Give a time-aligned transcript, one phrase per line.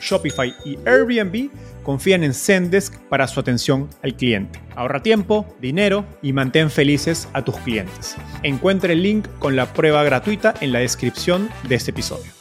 [0.00, 1.50] Shopify y Airbnb
[1.82, 4.60] confían en Zendesk para su atención al cliente.
[4.74, 8.16] Ahorra tiempo, dinero y mantén felices a tus clientes.
[8.42, 12.36] Encuentre el link con la prueba gratuita en la descripción de este episodio.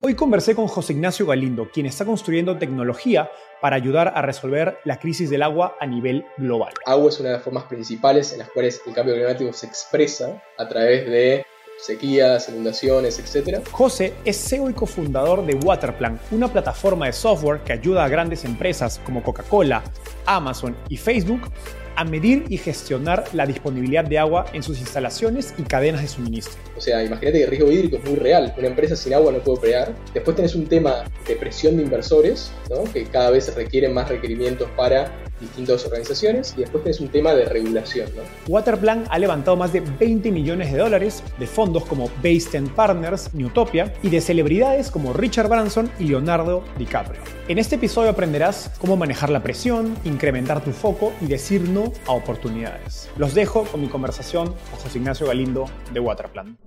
[0.00, 3.28] Hoy conversé con José Ignacio Galindo, quien está construyendo tecnología
[3.60, 6.72] para ayudar a resolver la crisis del agua a nivel global.
[6.86, 10.40] Agua es una de las formas principales en las cuales el cambio climático se expresa
[10.56, 11.44] a través de
[11.78, 13.60] sequías, inundaciones, etc.
[13.70, 18.44] José es CEO y cofundador de Waterplan, una plataforma de software que ayuda a grandes
[18.44, 19.82] empresas como Coca-Cola,
[20.26, 21.50] Amazon y Facebook
[21.98, 26.54] a medir y gestionar la disponibilidad de agua en sus instalaciones y cadenas de suministro.
[26.76, 28.54] O sea, imagínate que el riesgo hídrico es muy real.
[28.56, 29.94] Una empresa sin agua no puede operar.
[30.14, 32.84] Después tenés un tema de presión de inversores, ¿no?
[32.84, 37.44] que cada vez requieren más requerimientos para distintas organizaciones y después tenés un tema de
[37.44, 38.10] regulación.
[38.16, 38.22] ¿no?
[38.48, 43.92] Waterplan ha levantado más de 20 millones de dólares de fondos como Based Partners, Newtopia
[44.02, 47.20] y de celebridades como Richard Branson y Leonardo DiCaprio.
[47.48, 52.12] En este episodio aprenderás cómo manejar la presión, incrementar tu foco y decir no a
[52.12, 53.08] oportunidades.
[53.16, 56.58] Los dejo con mi conversación con José Ignacio Galindo de Waterplan.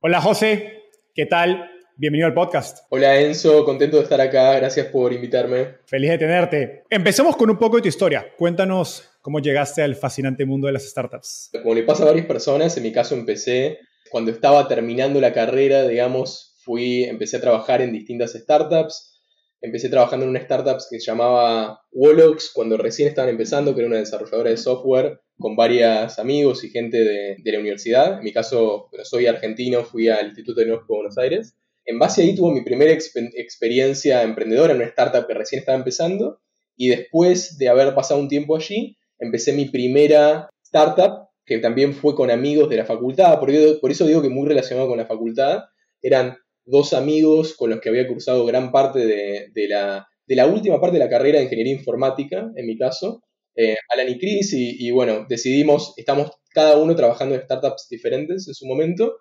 [0.00, 0.82] Hola José,
[1.14, 1.79] ¿qué tal?
[2.00, 2.78] Bienvenido al podcast.
[2.88, 5.74] Hola Enzo, contento de estar acá, gracias por invitarme.
[5.84, 6.84] Feliz de tenerte.
[6.88, 8.26] Empecemos con un poco de tu historia.
[8.38, 11.50] Cuéntanos cómo llegaste al fascinante mundo de las startups.
[11.52, 15.86] Como le pasa a varias personas, en mi caso empecé cuando estaba terminando la carrera,
[15.86, 19.20] digamos, fui, empecé a trabajar en distintas startups.
[19.60, 23.88] Empecé trabajando en una startup que se llamaba Wolox cuando recién estaban empezando, que era
[23.88, 28.20] una desarrolladora de software con varios amigos y gente de, de la universidad.
[28.20, 31.59] En mi caso, soy argentino, fui al Instituto de de Buenos Aires
[31.90, 35.76] en base a ahí tuve mi primera experiencia emprendedora en una startup que recién estaba
[35.76, 36.40] empezando
[36.76, 42.14] y después de haber pasado un tiempo allí, empecé mi primera startup que también fue
[42.14, 45.64] con amigos de la facultad, por, por eso digo que muy relacionado con la facultad,
[46.00, 51.04] eran dos amigos con los que había cursado gran parte de, la, última parte de
[51.04, 53.24] la carrera de ingeniería informática, en mi caso,
[53.56, 58.54] eh, Alan y Chris, y bueno, decidimos, estamos cada uno trabajando en startups diferentes en
[58.54, 59.16] su momento,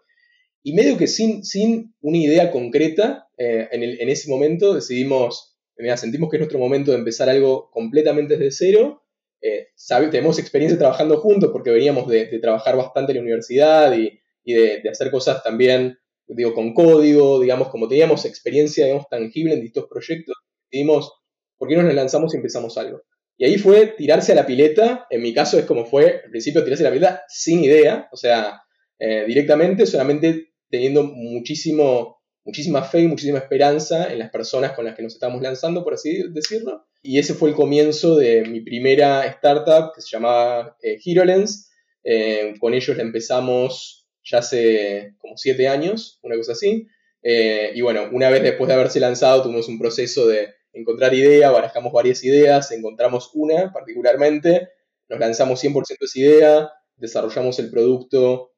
[0.63, 5.57] y medio que sin, sin una idea concreta, eh, en, ese momento decidimos,
[5.95, 9.03] sentimos que es nuestro momento de empezar algo completamente desde cero.
[9.41, 9.67] Eh,
[10.11, 15.11] tenemos experiencia trabajando juntos porque veníamos de, trabajar bastante en la universidad y, de, hacer
[15.11, 15.97] cosas también,
[16.27, 20.35] digo, con código, digamos, como teníamos experiencia, digamos, tangible en distintos proyectos,
[20.69, 21.13] decidimos,
[21.57, 23.01] ¿por qué no nos lanzamos y empezamos algo?
[23.37, 26.61] Y ahí fue tirarse a la pileta, en mi caso es como fue, al principio
[26.63, 28.63] tirarse a la pileta sin idea, o sea,
[28.99, 34.96] eh, directamente, solamente teniendo muchísimo, muchísima fe y muchísima esperanza en las personas con las
[34.96, 36.85] que nos estamos lanzando, por así decirlo.
[37.02, 41.72] Y ese fue el comienzo de mi primera startup que se llamaba eh, HeroLens.
[42.03, 46.88] Eh, con ellos la empezamos ya hace como siete años, una cosa así.
[47.22, 51.51] Eh, y bueno, una vez después de haberse lanzado, tuvimos un proceso de encontrar idea,
[51.51, 54.69] barajamos varias ideas, encontramos una particularmente,
[55.09, 58.48] nos lanzamos 100% de esa idea, desarrollamos el producto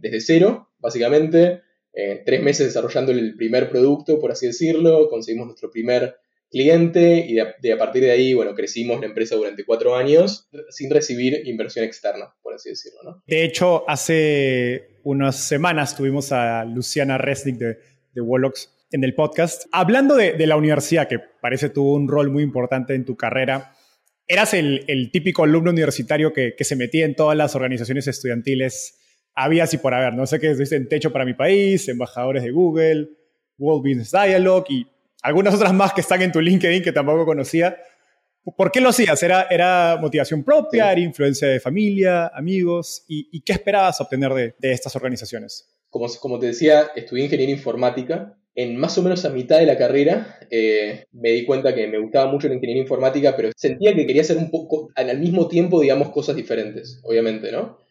[0.00, 1.62] desde cero, básicamente.
[1.96, 6.16] Eh, tres meses desarrollando el primer producto, por así decirlo, conseguimos nuestro primer
[6.50, 10.90] cliente y de, a partir de ahí, bueno, crecimos la empresa durante cuatro años sin
[10.90, 12.98] recibir inversión externa, por así decirlo.
[13.04, 13.22] ¿no?
[13.26, 17.78] De hecho, hace unas semanas tuvimos a Luciana Resnick de,
[18.12, 22.42] de Wolox en el podcast, hablando de, la universidad, que parece tuvo un rol muy
[22.42, 23.72] importante en tu carrera.
[24.26, 28.98] Eras el, típico alumno universitario que, que se metía en todas las organizaciones estudiantiles
[29.34, 33.08] había así por haber, no sé qué en Techo para mi país, embajadores de Google,
[33.58, 34.86] World Business Dialogue y
[35.22, 37.76] algunas otras más que están en tu LinkedIn que tampoco conocía.
[38.56, 39.22] ¿Por qué lo hacías?
[39.22, 43.04] ¿Era, era motivación propia, era influencia de familia, amigos?
[43.08, 45.66] ¿Y, qué esperabas obtener de, estas organizaciones?
[45.88, 49.76] Como, como te decía, estudié ingeniería informática en más o menos a mitad de la
[49.76, 54.06] carrera eh, me di cuenta que me gustaba mucho la ingeniería informática, pero sentía que
[54.06, 57.83] quería hacer un poco, al mismo tiempo, digamos, cosas diferentes, obviamente, ¿no?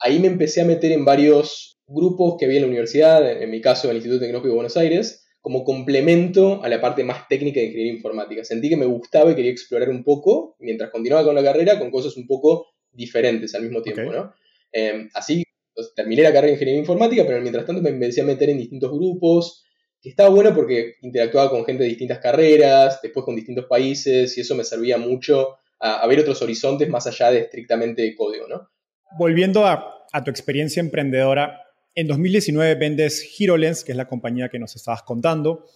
[0.00, 3.60] Ahí me empecé a meter en varios grupos que había en la universidad, en, mi
[3.60, 7.60] caso en el Instituto Tecnológico de Buenos Aires, como complemento a la parte más técnica
[7.60, 8.44] de ingeniería informática.
[8.44, 11.90] Sentí que me gustaba y quería explorar un poco, mientras continuaba con la carrera, con
[11.90, 14.32] cosas un poco diferentes al mismo tiempo, ¿no?
[14.72, 15.44] Eh, así
[15.74, 18.58] pues, terminé la carrera de ingeniería informática, pero mientras tanto me empecé a meter en
[18.58, 19.64] distintos grupos,
[20.00, 24.40] que estaba bueno porque interactuaba con gente de distintas carreras, después con distintos países, y
[24.40, 28.68] eso me servía mucho a, ver otros horizontes más allá de estrictamente código, ¿no?
[29.18, 31.60] Volviendo a, tu experiencia emprendedora,
[31.94, 35.66] en 2019 vendes HeroLens, que es la compañía que nos estabas contando,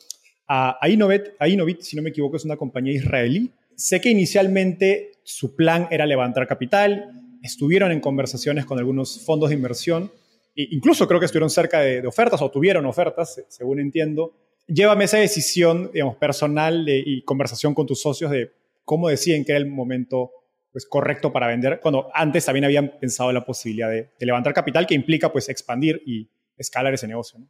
[0.46, 3.50] a, a, Innovit, a Innovit, si no me equivoco, es una compañía israelí.
[3.76, 7.10] Sé que inicialmente su plan era levantar capital,
[7.42, 10.10] estuvieron en conversaciones con algunos fondos de inversión,
[10.54, 14.32] incluso creo que estuvieron cerca de, ofertas o tuvieron ofertas, según entiendo.
[14.66, 18.52] Llévame esa decisión, digamos, personal y conversación con tus socios de
[18.84, 20.30] cómo deciden que era el momento
[20.74, 24.86] pues, correcto para vender, cuando antes también habían pensado en la posibilidad de, levantar capital
[24.86, 26.28] que implica pues expandir y
[26.58, 27.40] escalar ese negocio.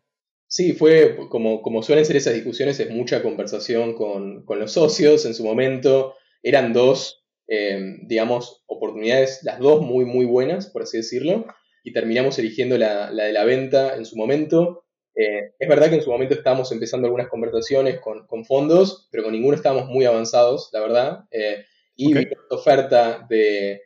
[0.47, 5.27] Sí, fue como, como suelen ser esas discusiones, es mucha conversación con, con los socios
[5.27, 6.15] en su momento.
[6.43, 11.47] Eran dos, eh, digamos, oportunidades, las dos muy, muy buenas, por así decirlo
[11.85, 14.87] y terminamos eligiendo la, de la venta en su momento.
[15.15, 19.33] Eh, es verdad que en su momento estábamos empezando algunas conversaciones con, fondos, pero con
[19.33, 21.25] ninguno estábamos muy avanzados, la verdad.
[21.31, 21.65] Eh,
[21.97, 22.27] y okay.
[22.51, 23.81] oferta de,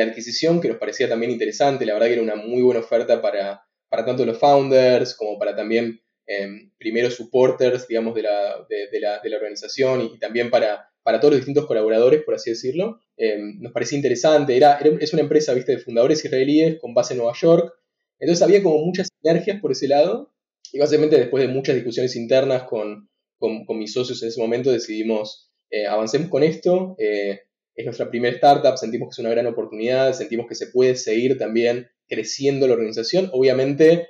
[0.00, 1.86] adquisición que nos parecía también interesante.
[1.86, 5.54] La verdad que era una muy buena oferta para, para tanto los founders como para
[5.54, 6.48] también eh,
[6.78, 11.32] primeros supporters, digamos, de la, de, la, de la organización y, también para, para todos
[11.32, 13.00] los distintos colaboradores, por así decirlo.
[13.16, 14.56] Eh, nos parecía interesante.
[14.56, 17.72] Era, es una empresa, viste, de fundadores israelíes con base en Nueva York.
[18.18, 20.32] Entonces había como muchas sinergias por ese lado.
[20.72, 23.08] Y básicamente después de muchas discusiones internas con,
[23.38, 26.96] con, mis socios en ese momento decidimos, eh, avancemos con esto.
[26.98, 27.40] Eh,
[27.74, 31.38] es nuestra primera startup, sentimos que es una gran oportunidad, sentimos que se puede seguir
[31.38, 33.30] también creciendo la organización.
[33.32, 34.08] Obviamente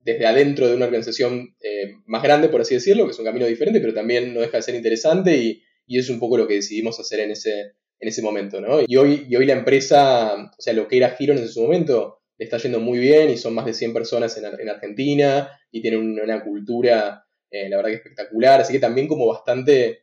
[0.00, 1.54] desde adentro de una organización
[2.06, 4.62] más grande, por así decirlo, que es un camino diferente, pero también no deja de
[4.64, 8.22] ser interesante y, y es un poco lo que decidimos hacer en ese, en ese
[8.22, 8.80] momento, ¿no?
[8.86, 12.18] Y hoy, y hoy la empresa, o sea, lo que era Giro en su momento,
[12.36, 15.80] le está yendo muy bien y son más de 100 personas en, en Argentina y
[15.80, 20.00] tienen una, cultura, eh, la verdad que espectacular, así que también como bastante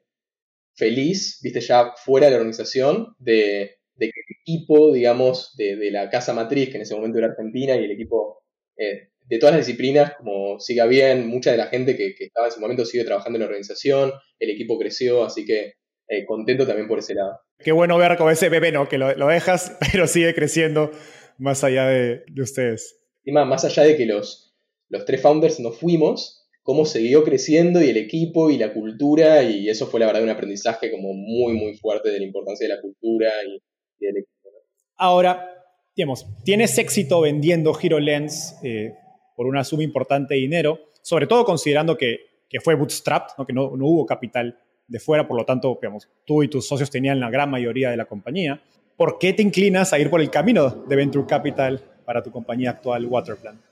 [0.80, 6.34] feliz, viste, ya fuera de la organización, de, que el equipo, digamos, de, la casa
[6.34, 8.44] matriz, que en ese momento era Argentina, y el equipo
[8.78, 12.52] eh, de todas las disciplinas, como siga bien, mucha de la gente que, estaba en
[12.54, 15.74] ese momento sigue trabajando en la organización, el equipo creció, así que
[16.08, 17.40] eh, contento también por ese lado.
[17.60, 18.88] Qué bueno ver como ese bebé, ¿no?
[18.88, 20.92] Que lo, dejas, pero sigue creciendo
[21.38, 23.02] más allá de, ustedes.
[23.24, 24.56] Y más, más allá de que los,
[24.88, 26.39] los tres founders nos fuimos,
[26.70, 30.30] cómo siguió creciendo y el equipo y la cultura, y eso fue la verdad un
[30.30, 33.60] aprendizaje como muy, muy fuerte de la importancia de la cultura y,
[34.00, 34.50] del equipo.
[34.96, 35.50] Ahora,
[35.96, 38.94] digamos, tienes éxito vendiendo HeroLens, eh,
[39.36, 42.20] por una suma importante de dinero, sobre todo considerando que,
[42.64, 44.56] fue bootstrapped, que no, hubo capital
[44.88, 47.98] de fuera, por lo tanto, digamos, tú y tus socios tenían la gran mayoría de
[47.98, 48.62] la compañía.
[48.96, 52.70] ¿Por qué te inclinas a ir por el camino de Venture Capital para tu compañía
[52.70, 53.69] actual, Waterplan?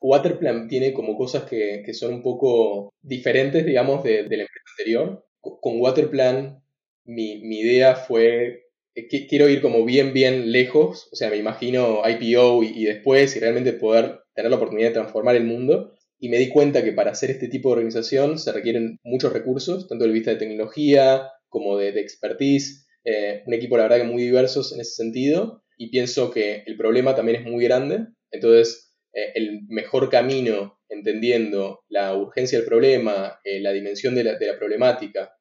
[0.00, 5.26] Waterplan tiene como cosas que, son un poco diferentes, digamos, de, la empresa anterior.
[5.40, 6.62] Con Waterplan,
[7.04, 8.66] mi, mi idea fue
[9.08, 13.40] que quiero ir como bien, bien lejos, o sea, me imagino IPO y, después y
[13.40, 15.92] realmente poder tener la oportunidad de transformar el mundo.
[16.18, 19.86] Y me di cuenta que para hacer este tipo de organización se requieren muchos recursos,
[19.86, 22.86] tanto de vista de tecnología como de, expertise.
[23.04, 25.62] Eh, un equipo, la verdad, que muy diversos en ese sentido.
[25.76, 28.06] Y pienso que el problema también es muy grande.
[28.30, 28.85] Entonces,
[29.16, 34.46] eh, el mejor camino, entendiendo la urgencia del problema, eh, la dimensión de la, de
[34.46, 35.32] la problemática,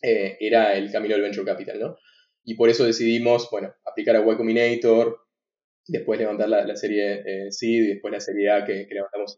[0.00, 1.96] era el camino del venture capital, ¿no?
[2.44, 8.12] Y por eso decidimos, bueno, aplicar a Y después levantar la, serie eh, y después
[8.12, 9.36] la serie A que, levantamos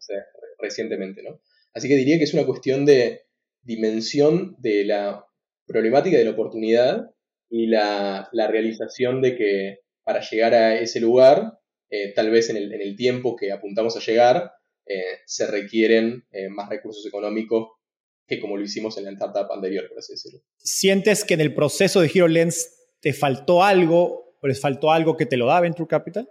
[0.59, 1.41] recientemente, ¿no?
[1.73, 3.23] Así que diría que es una cuestión de
[3.63, 5.25] dimensión de la
[5.65, 7.09] problemática de la oportunidad
[7.49, 11.59] y la, realización de que para llegar a ese lugar,
[11.91, 14.53] eh, tal vez en el, tiempo que apuntamos a llegar,
[14.85, 17.69] eh, se requieren eh, más recursos económicos
[18.25, 20.39] que como lo hicimos en la startup anterior, por así decirlo.
[20.57, 25.25] ¿Sientes que en el proceso de HeroLens te faltó algo o les faltó algo que
[25.25, 26.29] te lo da Venture Capital?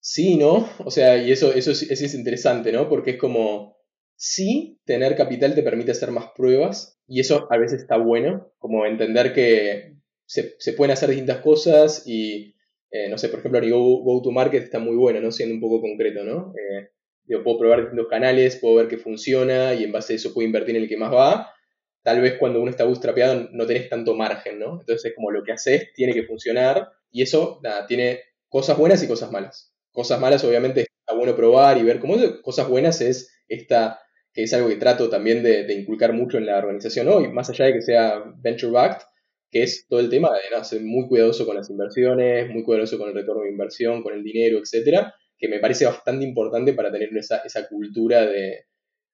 [0.00, 0.68] Sí, ¿no?
[0.84, 2.88] O sea, y eso, eso, es, es interesante, ¿no?
[2.88, 3.78] Porque es como,
[4.14, 8.84] sí, tener capital te permite hacer más pruebas y eso a veces está bueno, como
[8.84, 12.54] entender que se, pueden hacer distintas cosas y,
[12.90, 15.30] eh, no sé, por ejemplo, a Go, to Market está muy bueno, ¿no?
[15.30, 16.52] Siendo un poco concreto, ¿no?
[16.56, 16.90] Eh,
[17.30, 20.46] Digo, puedo probar distintos canales, puedo ver qué funciona y en base a eso puedo
[20.46, 21.54] invertir en el que más va.
[22.02, 24.80] Tal vez cuando uno está bootstrapeado no tenés tanto margen, ¿no?
[24.80, 28.18] Entonces es como lo que haces tiene que funcionar y eso, tiene
[28.48, 29.72] cosas buenas y cosas malas.
[29.92, 34.00] Cosas malas, obviamente, está bueno probar y ver cómo Cosas buenas es esta,
[34.32, 37.66] que es algo que trato también de, inculcar mucho en la organización hoy, más allá
[37.66, 39.06] de que sea venture backed,
[39.50, 43.08] que es todo el tema de ser muy cuidadoso con las inversiones, muy cuidadoso con
[43.08, 47.08] el retorno de inversión, con el dinero, etcétera, que me parece bastante importante para tener
[47.16, 48.66] esa, esa cultura de,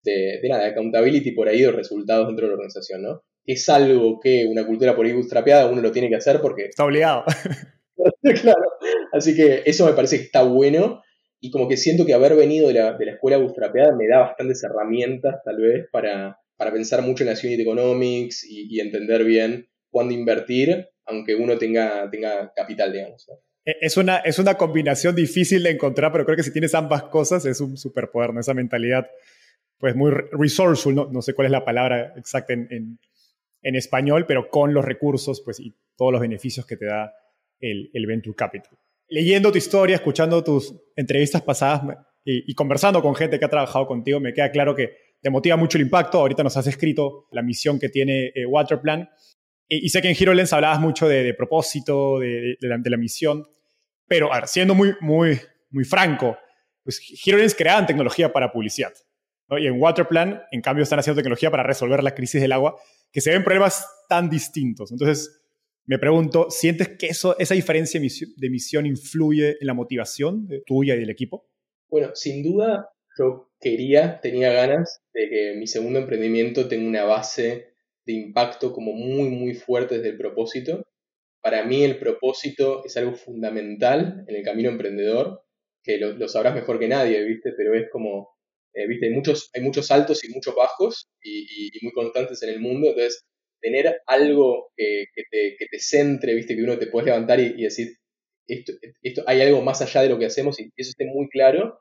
[0.03, 3.23] de, nada, de accountability por ahí de resultados dentro de la organización, ¿no?
[3.45, 6.65] Es algo que una cultura por ahí bootstrapeada uno lo tiene que hacer porque...
[6.65, 7.25] Está obligado.
[8.43, 8.65] claro.
[9.13, 11.03] Así que eso me parece que está bueno
[11.41, 14.21] y como que siento que haber venido de la, de la escuela bootstrapeada me da
[14.21, 19.69] bastantes herramientas tal vez para, para pensar mucho en la unit economics y, entender bien
[19.97, 23.27] cuándo invertir, aunque uno tenga, tenga capital, digamos.
[23.65, 27.05] E, es una, es una combinación difícil de encontrar, pero creo que si tienes ambas
[27.05, 28.41] cosas es un superpoder, ¿no?
[28.41, 29.09] Esa mentalidad,
[29.79, 32.99] pues muy resourceful, no, no sé cuál es la palabra exacta en, en,
[33.63, 37.15] en, español, pero con los recursos, pues, y todos los beneficios que te da
[37.59, 38.77] el, el Venture Capital
[39.09, 41.83] leyendo tu historia, escuchando tus entrevistas pasadas
[42.25, 45.79] y, conversando con gente que ha trabajado contigo, me queda claro que te motiva mucho
[45.79, 46.19] el impacto.
[46.19, 49.09] Ahorita nos has escrito la misión que tiene eh, Waterplan.
[49.69, 53.47] Y, sé que en HeroLens hablabas mucho de, propósito, de, la, misión.
[54.07, 56.39] Pero, siendo muy, muy, muy franco,
[56.85, 58.93] pues HeroLens creaban tecnología para publicidad.
[59.51, 62.77] Y en Waterplan, en cambio, están haciendo tecnología para resolver la crisis del agua,
[63.13, 64.93] que se ven problemas tan distintos.
[64.93, 65.41] Entonces,
[65.85, 70.97] me pregunto, ¿sientes que eso, esa diferencia de misión influye en la motivación de tuya
[70.97, 71.49] y del equipo?
[71.89, 77.76] Bueno, sin duda yo quería, tenía ganas de que mi segundo emprendimiento tenga una base
[78.07, 80.87] de impacto como muy, muy fuerte desde el propósito.
[81.43, 85.43] Para mí el propósito es algo fundamental en el camino emprendedor,
[85.83, 87.53] que lo, sabrás mejor que nadie, ¿viste?
[87.57, 88.31] Pero es como,
[88.75, 89.07] eh, ¿viste?
[89.07, 93.25] Hay muchos, hay muchos altos y muchos bajos y, muy constantes en el mundo, entonces
[93.61, 96.57] tener algo que, te, que, te, centre, ¿viste?
[96.57, 97.89] Que uno te puede levantar y, decir,
[98.47, 98.73] esto,
[99.03, 101.81] esto, hay algo más allá de lo que hacemos y eso esté muy claro,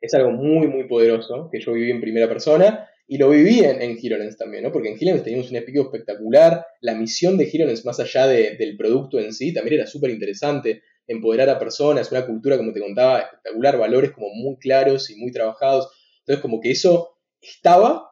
[0.00, 3.80] es algo muy, muy poderoso que yo viví en primera persona y lo viví en,
[3.80, 3.96] en
[4.36, 4.72] también, ¿no?
[4.72, 9.18] Porque en HeroLens teníamos un epico espectacular, la misión de HeroLens más allá del producto
[9.20, 13.78] en sí también era súper interesante, empoderar a personas, una cultura, como te contaba, espectacular,
[13.78, 15.88] valores como muy claros y muy trabajados.
[16.20, 18.10] Entonces, como que eso estaba,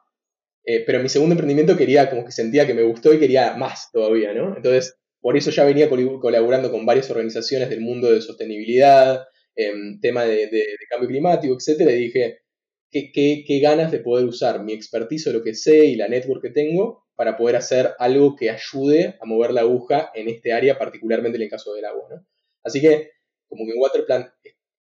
[0.65, 3.91] eh, pero mi segundo emprendimiento quería, como que sentía que me gustó y quería más
[3.93, 4.57] todavía, ¿no?
[4.57, 9.25] Entonces, por eso ya venía colaborando con varias organizaciones del mundo de sostenibilidad,
[9.57, 10.49] em, tema de,
[10.89, 12.44] cambio climático, etcétera, y dije,
[13.13, 16.51] ¿qué, ganas de poder usar mi expertise o lo que sé y la network que
[16.51, 21.37] tengo para poder hacer algo que ayude a mover la aguja en este área, particularmente
[21.37, 22.27] en el caso del agua, ¿no?
[22.63, 23.11] Así que,
[23.49, 24.27] como que en Waterplant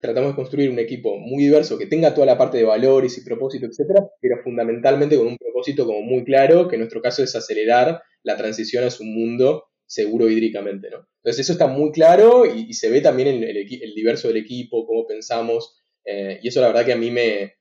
[0.00, 3.24] tratamos de construir un equipo muy diverso que tenga toda la parte de valores y
[3.24, 7.34] propósito, etcétera, pero fundamentalmente con un propósito como muy claro, que en nuestro caso es
[7.36, 11.08] acelerar la transición a su mundo seguro hídricamente, ¿no?
[11.22, 15.06] Entonces eso está muy claro y, se ve también en el, diverso del equipo, cómo
[15.06, 17.59] pensamos, eh, y eso la verdad que a mí me,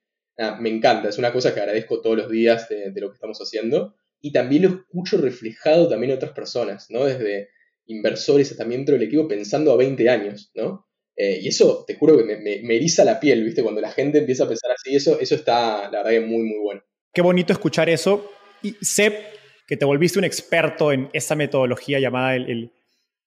[0.60, 3.96] me encanta, es una cosa que agradezco todos los días de, lo que estamos haciendo,
[4.22, 7.06] y también lo escucho reflejado también en otras personas, ¿no?
[7.06, 7.50] Desde
[7.86, 10.88] inversores hasta miembros del equipo pensando a 20 años, ¿no?
[11.16, 13.64] Eh, y eso, te juro que me, me, eriza la piel, ¿viste?
[13.64, 16.82] Cuando la gente empieza a pensar así, eso, eso está, la verdad, muy, muy bueno.
[17.14, 18.32] Qué bonito escuchar eso.
[18.62, 19.26] Y sé
[19.68, 22.72] que te volviste un experto en esa metodología llamada el,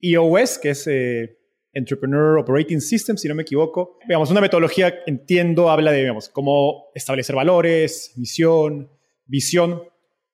[0.01, 1.39] EOS, que es eh,
[1.73, 3.99] Entrepreneur Operating System, si no me equivoco.
[4.07, 8.91] Digamos, una metodología, entiendo, habla de, digamos, cómo establecer valores, misión,
[9.27, 9.83] visión.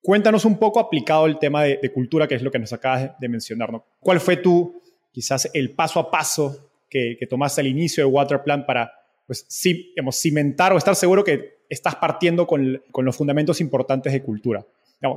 [0.02, 3.12] Cuéntanos un poco aplicado el tema de, de cultura, que es lo que nos acabas
[3.18, 3.84] de mencionar, ¿no?
[4.00, 4.80] ¿Cuál fue tu,
[5.12, 8.92] quizás, el paso a paso que, tomaste al inicio de Waterplan para
[9.26, 14.64] pues, sí, cimentar o estar seguro que estás partiendo con, los fundamentos importantes de cultura.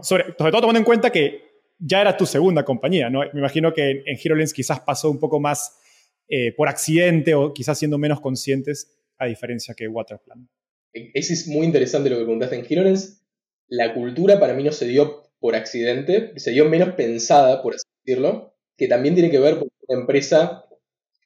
[0.01, 1.50] sobre, todo tomando en cuenta que
[1.80, 3.22] ya era tu segunda compañía, ¿no?
[3.34, 5.80] Me imagino que en, HeroLens quizás pasó un poco más
[6.28, 10.50] eh, por accidente o quizás siendo menos conscientes a diferencia que Waterplan.
[10.94, 13.24] Eso es muy interesante lo que preguntaste en HeroLens.
[13.68, 17.88] La cultura para mí no se dio por accidente, se dio menos pensada, por así
[18.04, 20.66] decirlo, que también tiene que ver con una empresa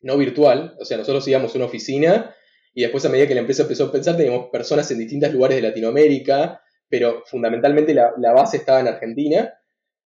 [0.02, 2.36] no virtual, o sea, nosotros íbamos a una oficina
[2.74, 5.56] y después a medida que la empresa empezó a pensar teníamos personas en distintos lugares
[5.56, 9.54] de Latinoamérica, pero fundamentalmente la, base estaba en Argentina,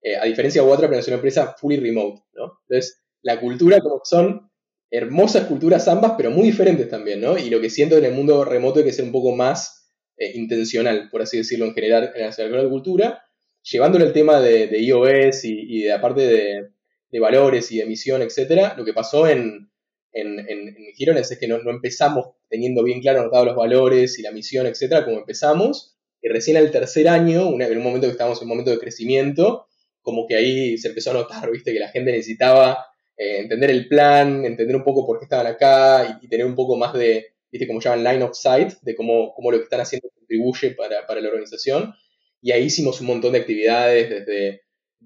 [0.01, 2.21] eh, a diferencia de pero es una empresa fully remote.
[2.33, 4.48] Entonces, la cultura como son
[4.91, 7.37] hermosas culturas ambas, pero muy diferentes también, ¿no?
[7.37, 10.31] Y lo que siento en el mundo remoto es que ser un poco más eh,
[10.35, 13.23] intencional, por así decirlo, en general, en la de cultura,
[13.61, 16.69] llevándole el tema de, iOS y, de aparte de,
[17.09, 19.69] de valores y de emisión, etcétera, lo que pasó en,
[20.11, 24.31] en, en, Girones es que no, empezamos teniendo bien claro anotados los valores y la
[24.31, 28.45] misión, etcétera, como empezamos, y recién al tercer año, en un momento que estábamos en
[28.45, 29.67] un momento de crecimiento,
[30.01, 32.85] como que ahí se empezó a notar, viste, que la gente necesitaba
[33.19, 36.77] eh, entender el plan, entender un poco por qué estaban acá y, tener un poco
[36.77, 40.07] más de, viste, como llaman line of sight, de cómo, cómo lo que están haciendo
[40.09, 41.93] contribuye para, para la organización.
[42.41, 44.61] Y ahí hicimos un montón de actividades, desde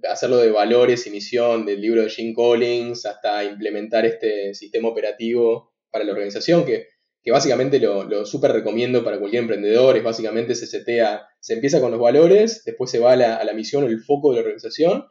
[0.07, 5.73] hacerlo de valores y misión del libro de Jim Collins hasta implementar este sistema operativo
[5.89, 6.89] para la organización, que,
[7.31, 11.99] básicamente lo, súper recomiendo para cualquier emprendedor, es básicamente se setea, se empieza con los
[11.99, 15.07] valores, después se va a la, a la misión o el foco de la organización,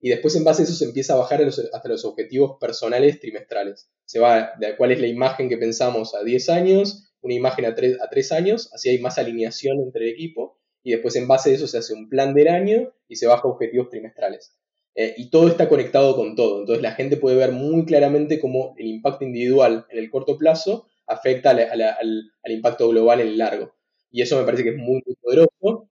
[0.00, 3.88] y después en base a eso se empieza a bajar hasta los objetivos personales trimestrales.
[4.04, 7.74] Se va de cuál es la imagen que pensamos a 10 años, una imagen a
[7.74, 11.50] 3, a 3 años, así hay más alineación entre el equipo, y después en base
[11.50, 14.56] a eso se hace un plan del año y se baja objetivos trimestrales.
[14.94, 16.60] Eh, y todo está conectado con todo.
[16.60, 20.86] Entonces la gente puede ver muy claramente cómo el impacto individual en el corto plazo
[21.06, 23.74] afecta al, impacto global en el largo.
[24.10, 25.90] Y eso me parece que es muy, poderoso.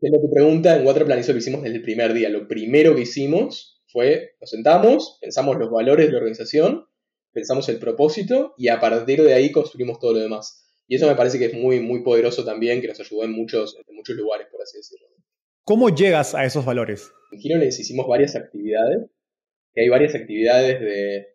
[0.00, 2.28] Es lo que pregunta, en Waterplan eso lo hicimos desde el primer día.
[2.28, 6.86] Lo primero que hicimos fue, nos sentamos, pensamos los valores de la organización,
[7.32, 10.66] pensamos el propósito y a partir de ahí construimos todo lo demás.
[10.86, 13.76] Y eso me parece que es muy, muy poderoso también, que nos ayudó en muchos,
[13.86, 15.06] en muchos lugares, por así decirlo.
[15.64, 17.10] ¿Cómo llegas a esos valores?
[17.32, 19.10] En Girones hicimos varias actividades,
[19.74, 21.26] que hay varias actividades de...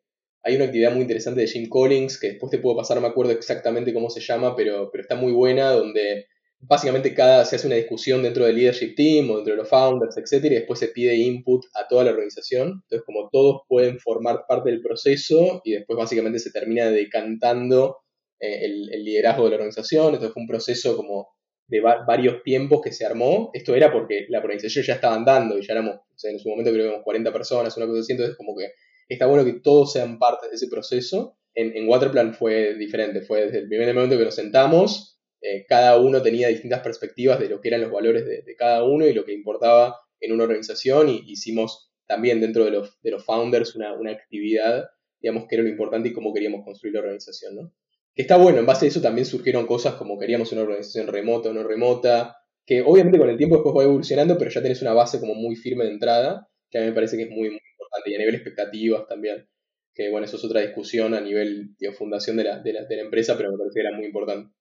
[0.44, 3.10] Hay una actividad muy interesante de Jim Collins, que después te puedo pasar, no me
[3.10, 6.26] acuerdo exactamente cómo se llama, pero, pero está muy buena, donde
[6.62, 10.18] básicamente cada, se hace una discusión dentro del leadership team o dentro de los founders,
[10.18, 10.46] etc.
[10.46, 12.82] Y después se pide input a toda la organización.
[12.84, 17.98] Entonces, como todos pueden formar parte del proceso y después básicamente se termina decantando
[18.40, 20.14] eh, el, liderazgo de la organización.
[20.14, 21.30] Esto fue un proceso como
[21.68, 23.50] de varios tiempos que se armó.
[23.54, 26.84] Esto era porque la organización ya estaba andando y ya éramos, en su momento creo
[26.84, 28.72] que éramos 40 personas, una cosa así, entonces como que
[29.08, 31.38] está bueno que todos sean parte de ese proceso.
[31.54, 36.00] En, en Waterplan fue diferente, fue desde el primer momento que nos sentamos, eh, cada
[36.00, 39.26] uno tenía distintas perspectivas de lo que eran los valores de, cada uno y lo
[39.26, 43.94] que importaba en una organización y hicimos también dentro de los, de los founders una,
[43.94, 44.86] una actividad,
[45.20, 47.74] digamos, que era lo importante y cómo queríamos construir la organización, ¿no?
[48.14, 51.50] que está bueno, en base a eso también surgieron cosas como queríamos una organización remota
[51.50, 54.94] o no remota, que obviamente con el tiempo después va evolucionando, pero ya tenés una
[54.94, 58.12] base como muy firme de entrada, que a mí me parece que es muy, importante,
[58.12, 59.48] y a nivel expectativas también,
[59.94, 62.96] que bueno, eso es otra discusión a nivel de fundación de la, de, la, de
[62.98, 64.54] la, empresa, pero me parece que era muy importante.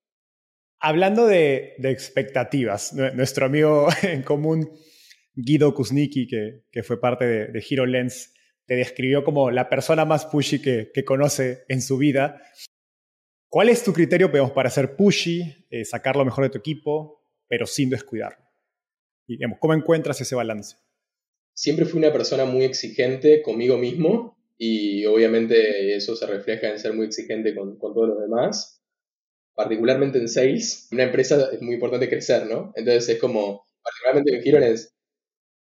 [0.81, 4.71] Hablando de, expectativas, nuestro amigo en común,
[5.35, 8.33] Guido Kuznicki, que, que fue parte de, de Hero Lens,
[8.67, 12.41] te describió como la persona más pushy que, que conoce en su vida.
[13.49, 17.67] ¿Cuál es tu criterio para ser pushy, eh, sacar lo mejor de tu equipo, pero
[17.67, 18.45] sin descuidarlo?
[19.27, 20.77] Digamos, ¿Cómo encuentras ese balance?
[21.53, 26.95] Siempre fui una persona muy exigente conmigo mismo y obviamente eso se refleja en ser
[26.95, 28.80] muy exigente con, con todos los demás.
[29.55, 32.73] Particularmente en sales, en una empresa es muy importante crecer, ¿no?
[32.77, 34.95] Entonces es como, particularmente en Giron es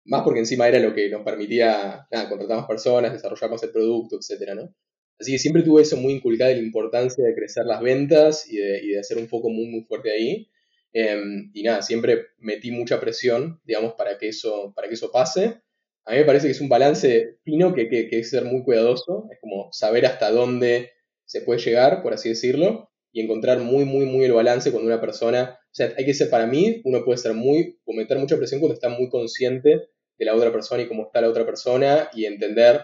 [0.06, 3.72] más porque encima era lo que nos permitía, nada, contratar más personas, desarrollar más el
[3.72, 4.74] producto, etcétera, ¿no?
[5.20, 9.00] Así que siempre tuve eso muy inculcado, la importancia de crecer las ventas y de,
[9.00, 10.50] hacer un foco muy, muy fuerte ahí.
[10.94, 15.62] Em, y nada, siempre metí mucha presión, digamos, para que eso, para que eso pase.
[16.06, 18.64] A mí me parece que es un balance fino que, que, que es ser muy
[18.64, 20.92] cuidadoso, es como saber hasta dónde
[21.26, 25.02] se puede llegar, por así decirlo, y encontrar muy, muy, muy el balance cuando una
[25.02, 28.38] persona, o sea, hay que ser para mí, uno puede ser muy, o meter mucha
[28.38, 32.10] presión cuando está muy consciente de la otra persona y cómo está la otra persona
[32.14, 32.82] y entender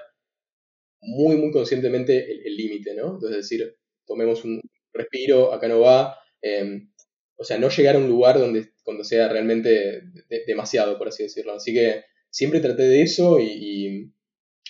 [1.02, 3.16] muy, muy conscientemente el límite, ¿no?
[3.16, 4.62] Entonces, decir, tomemos un
[4.94, 6.18] respiro, acá no va.
[6.42, 6.92] Em,
[7.38, 10.04] o sea, no llegar a un lugar donde cuando sea realmente
[10.48, 11.54] demasiado, por así decirlo.
[11.54, 14.12] Así que siempre traté de eso y,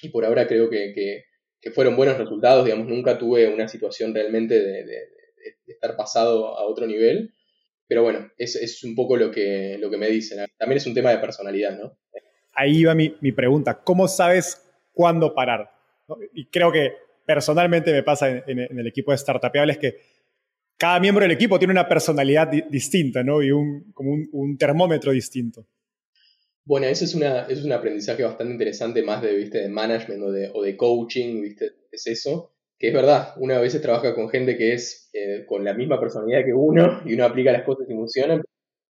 [0.02, 2.66] y, por ahora creo que, que, fueron buenos resultados.
[2.66, 4.84] Digamos, nunca tuve una situación realmente de,
[5.68, 7.34] estar pasado a otro nivel.
[7.88, 10.44] Pero bueno, es, es, un poco lo que, lo que me dicen.
[10.58, 11.98] También es un tema de personalidad, ¿no?
[12.54, 13.84] Ahí va mi, mi pregunta.
[13.84, 15.70] ¿Cómo sabes cuándo parar?
[16.34, 16.94] Y creo que
[17.26, 19.98] personalmente me pasa en, el equipo de Startupeables que
[20.78, 23.42] cada miembro del equipo tiene una personalidad distinta, ¿no?
[23.42, 25.66] Y un, como un, termómetro distinto.
[26.66, 29.60] Bueno, eso es, una, es un aprendizaje bastante interesante, más de, ¿viste?
[29.60, 31.72] de management o de, o de coaching, ¿viste?
[31.92, 32.55] Es eso.
[32.88, 36.46] Es verdad, una a veces trabaja con gente que es eh, con la misma personalidad
[36.46, 38.44] que uno y uno aplica las cosas y funcionan.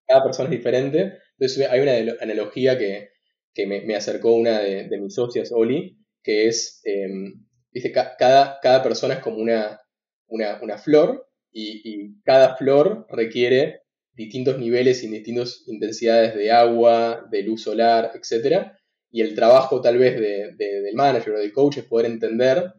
[0.06, 1.14] Cada persona es diferente.
[1.38, 3.10] Entonces hay una analogía que,
[3.54, 9.16] que me, acercó una de, mis socias, Oli, que es, em, dice, cada, cada persona
[9.16, 9.80] es como una,
[10.28, 17.64] una, flor y, cada flor requiere distintos niveles y distintas intensidades de agua, de luz
[17.64, 18.74] solar, etc.
[19.10, 22.74] Y el trabajo tal vez de, del manager o del coach es poder entender,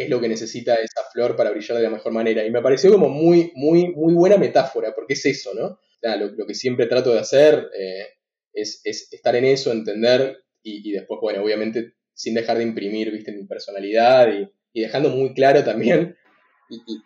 [0.00, 2.42] es lo que necesita esa flor para brillar de la mejor manera.
[2.44, 5.78] Y me pareció como muy, muy, muy buena metáfora, porque es eso, ¿no?
[6.02, 8.06] lo, que siempre trato de hacer eh,
[8.54, 13.44] es, estar en eso, entender y, después, bueno, obviamente sin dejar de imprimir, viste, mi
[13.44, 14.32] personalidad
[14.72, 16.16] y, dejando muy claro también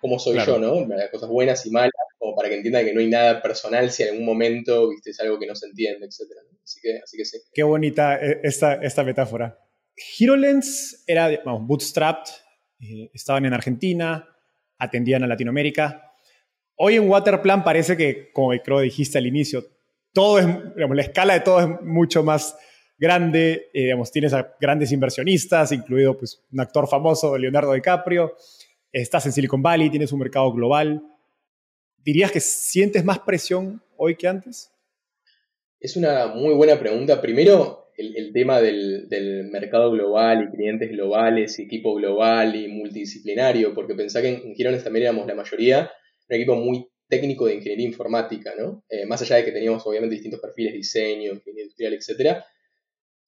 [0.01, 0.87] cómo soy yo, ¿no?
[0.87, 4.05] Las cosas buenas y malas, como para que entiendan que no hay nada personal si
[4.05, 6.31] en algún momento, viste, es algo que no se entiende, etc.
[6.63, 7.39] Así, que, así que sí.
[7.53, 9.59] Qué bonita eh, esta, esta metáfora.
[9.97, 12.44] HeroLens era, vamos, bootstrapped,
[12.81, 14.29] eh, estaban en Argentina,
[14.79, 16.13] atendían a Latinoamérica.
[16.77, 19.65] Hoy en Waterplan parece que, como creo dijiste al inicio,
[20.13, 22.57] todo es, digamos, la escala de todo es mucho más
[22.97, 28.35] grande, eh, digamos, tienes a grandes inversionistas, incluido pues, un actor famoso, Leonardo DiCaprio,
[28.93, 31.03] estás en Silicon Valley, tienes un mercado global.
[31.99, 34.71] ¿Dirías que sientes más presión hoy que antes?
[35.81, 37.21] Es una muy buena pregunta.
[37.21, 43.95] Primero, el, tema del, mercado global y clientes globales y equipo global y multidisciplinario, porque
[43.95, 45.91] pensá que en, Girones también éramos la mayoría
[46.29, 48.85] un equipo muy técnico de ingeniería informática, ¿no?
[48.89, 52.43] Eh, más allá de que teníamos obviamente distintos perfiles, diseño, ingeniería industrial, etc.,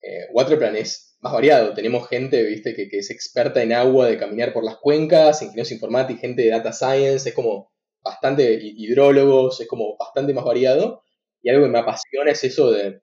[0.03, 1.75] eh, Waterplan es más variado.
[1.75, 6.21] Tenemos gente, viste, que, es experta en agua, de caminar por las cuencas, ingenieros informáticos,
[6.21, 7.71] gente de data science, es como
[8.03, 11.03] bastante hidrólogos, es como bastante más variado.
[11.43, 13.01] Y algo que me apasiona es eso de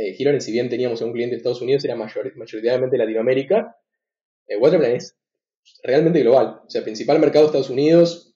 [0.00, 3.76] eh, si bien teníamos un cliente de Estados Unidos, era mayor, mayoritariamente Latinoamérica.
[4.46, 5.16] Eh, Waterplan es
[5.82, 6.62] realmente global.
[6.66, 8.34] O sea, principal mercado de Estados Unidos,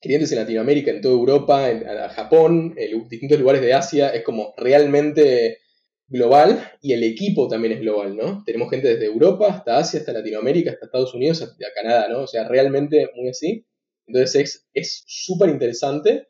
[0.00, 4.54] clientes en Latinoamérica, en toda Europa, en, Japón, en distintos lugares de Asia, es como
[4.56, 5.58] realmente
[6.08, 8.42] global y el equipo también es global, ¿no?
[8.44, 12.22] Tenemos gente desde Europa hasta Asia, hasta Latinoamérica, hasta Estados Unidos, hasta Canadá, ¿no?
[12.22, 13.66] O sea, realmente muy así.
[14.06, 16.28] Entonces es súper interesante.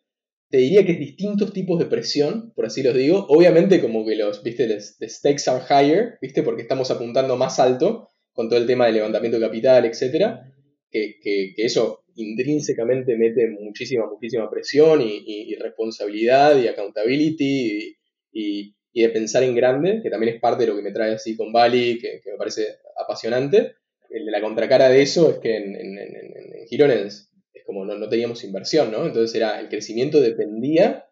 [0.53, 3.27] Te diría que es distintos tipos de presión, por así los digo.
[3.29, 8.09] Obviamente como que los, viste, los stakes are higher, viste, porque estamos apuntando más alto
[8.33, 10.49] con todo el tema de levantamiento de capital, etcétera.
[10.91, 17.97] Que, eso intrínsecamente mete muchísima, muchísima presión y, responsabilidad y accountability
[18.33, 21.15] y y de pensar en grande, que también es parte de lo que me trae
[21.15, 23.77] así con Bali, que, me parece apasionante.
[24.11, 27.32] La contracara de eso es que en, Girones es
[27.73, 29.07] como no, no, teníamos inversión, ¿no?
[29.07, 31.07] Entonces era, el crecimiento dependía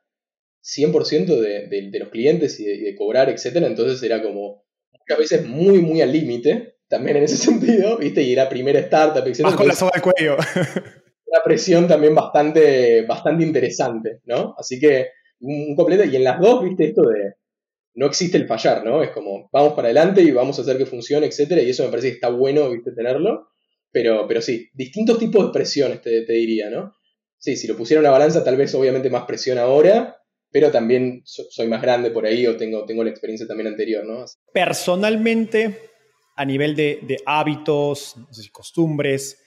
[0.63, 3.57] 100% de, de, los clientes y de, cobrar, etc.
[3.57, 8.23] Entonces era como muchas veces muy, muy al límite, también en ese sentido, ¿viste?
[8.23, 9.41] Y era primera startup, etc.
[9.41, 10.37] Más con la soga al cuello.
[11.27, 14.55] Una presión también bastante, bastante interesante, ¿no?
[14.59, 15.09] Así que
[15.41, 16.87] un completo, y en las dos, ¿viste?
[16.87, 17.35] Esto de
[17.95, 19.03] no existe el fallar, ¿no?
[19.03, 21.91] Es como, vamos para adelante y vamos a hacer que funcione, etcétera, y eso me
[21.91, 23.49] parece que está bueno, viste, tenerlo.
[23.93, 26.95] Pero, pero sí, distintos tipos de presiones, te, diría, ¿no?
[27.39, 30.17] Sí, si lo pusiera en una balanza, tal vez obviamente más presión ahora,
[30.51, 34.25] pero también soy más grande por ahí o tengo, tengo la experiencia también anterior, ¿no?
[34.53, 35.91] Personalmente,
[36.37, 39.39] a nivel de, hábitos, no sé si costumbres,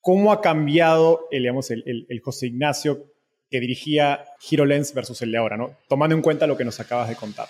[0.00, 3.12] ¿cómo ha cambiado el, el, el José Ignacio
[3.50, 5.76] que dirigía HeroLens versus el de ahora, ¿no?
[5.88, 7.48] Tomando en cuenta lo que nos acabas de contar.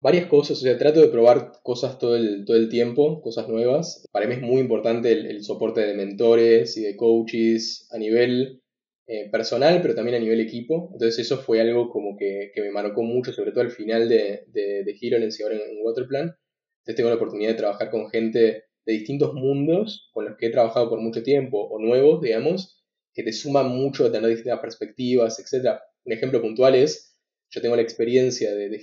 [0.00, 4.06] Varias cosas, o sea, trato de probar cosas todo el, todo el tiempo, cosas nuevas.
[4.12, 8.62] Para mí es muy importante el, soporte de mentores y de coaches a nivel
[9.08, 10.90] eh, personal, pero también a nivel equipo.
[10.92, 14.84] Entonces eso fue algo como que, me marcó mucho, sobre todo al final de, de,
[14.84, 16.36] de y ahora en, en Waterplan.
[16.88, 20.50] Entonces tengo la oportunidad de trabajar con gente de distintos mundos con los que he
[20.50, 22.82] trabajado por mucho tiempo o nuevos, digamos,
[23.12, 25.80] que te suma mucho de tener distintas perspectivas, etc.
[26.04, 27.17] Un ejemplo puntual es,
[27.50, 28.78] yo tengo la experiencia de, de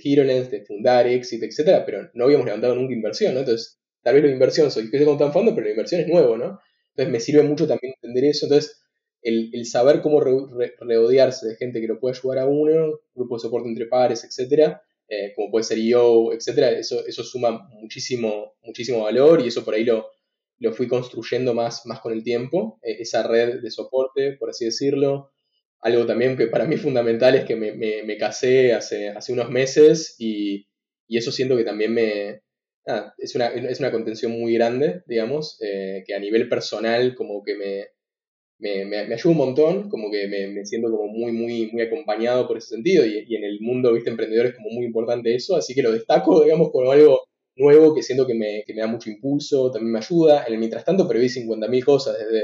[0.50, 3.40] de fundar Exit, etc., pero no habíamos levantado nunca inversión, ¿no?
[3.40, 6.36] Entonces, tal vez la inversión, soy que con tan fondo, pero la inversión es nuevo,
[6.36, 6.60] ¿no?
[6.90, 8.46] Entonces me sirve mucho también entender eso.
[8.46, 8.80] Entonces,
[9.22, 13.68] el, saber cómo rodearse de gente que lo puede ayudar a uno, grupo de soporte
[13.68, 19.40] entre pares, etcétera, eh, como puede ser yo, etcétera, eso, eso suma muchísimo, muchísimo valor
[19.40, 20.06] y eso por ahí lo,
[20.58, 24.64] lo fui construyendo más, más con el tiempo, e, esa red de soporte, por así
[24.64, 25.32] decirlo.
[25.86, 30.16] Algo también que para mí fundamental es que me, me, casé hace, hace unos meses
[30.18, 30.66] y,
[31.06, 32.40] y, eso siento que también me...
[33.18, 37.54] es, una, es una contención muy grande, digamos, eh, que a nivel personal como que
[37.54, 37.86] me,
[38.58, 42.58] me, me, ayuda un montón, como que me, siento como muy, muy, muy acompañado por
[42.58, 45.72] ese sentido y, y, en el mundo, viste, emprendedor es como muy importante eso, así
[45.72, 47.20] que lo destaco, digamos, como algo
[47.54, 50.44] nuevo que siento que me, que me da mucho impulso, también me ayuda.
[50.46, 52.42] En el mientras tanto preví 50.000 cosas, desde,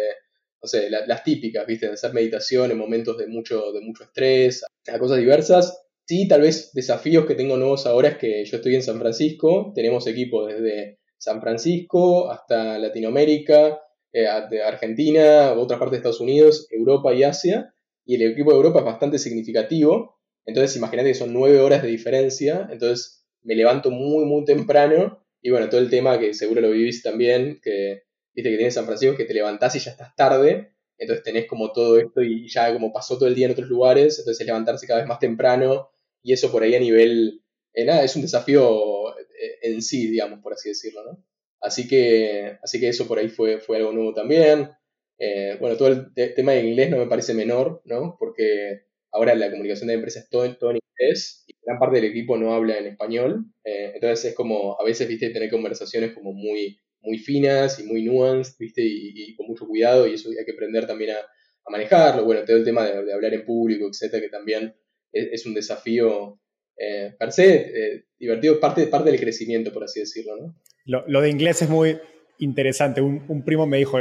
[0.91, 1.87] las típicas, ¿viste?
[1.87, 5.85] De hacer meditación en momentos de mucho, de mucho estrés, a cosas diversas.
[6.07, 9.73] Sí, tal vez desafíos que tengo nuevos ahora es que yo estoy en San Francisco,
[9.75, 13.81] tenemos equipo desde San Francisco hasta Latinoamérica,
[14.13, 17.73] eh, Argentina, otra parte de Estados Unidos, Europa y Asia,
[18.05, 21.89] y el equipo de Europa es bastante significativo, entonces imagínate que son nueve horas de
[21.89, 26.71] diferencia, entonces me levanto muy, muy temprano y bueno, todo el tema que seguro lo
[26.71, 28.03] vivís también, que
[28.35, 31.73] viste que tiene San Francisco, que te levantás y ya estás tarde, entonces tenés como
[31.73, 34.87] todo esto y ya como pasó todo el día en otros lugares, entonces es levantarse
[34.87, 35.91] cada vez más temprano
[36.23, 37.43] y eso por ahí a nivel,
[37.75, 41.25] eh, nada, es un desafío eh, en sí, digamos, por así decirlo, ¿no?
[41.61, 44.71] Así que, así que eso por ahí fue, fue algo nuevo también.
[45.19, 48.17] Eh, bueno, todo el tema de inglés no me parece menor, ¿no?
[48.19, 52.11] Porque ahora la comunicación de empresas es todo, todo en inglés y gran parte del
[52.11, 53.47] equipo no habla en español.
[53.65, 58.55] entonces es como, a veces, viste, tener conversaciones como muy, muy finas y muy nuanced,
[58.59, 58.83] ¿viste?
[58.85, 62.25] Y, con mucho cuidado y eso hay que aprender también a, manejarlo.
[62.25, 64.75] Bueno, todo el tema de, hablar en público, etcétera, que también
[65.13, 66.41] es, un desafío
[66.77, 70.57] eh, per se eh, divertido, parte, parte del crecimiento, por así decirlo, ¿no?
[70.85, 71.99] Lo, de inglés es muy
[72.39, 73.01] interesante.
[73.01, 73.99] Un, primo me dijo,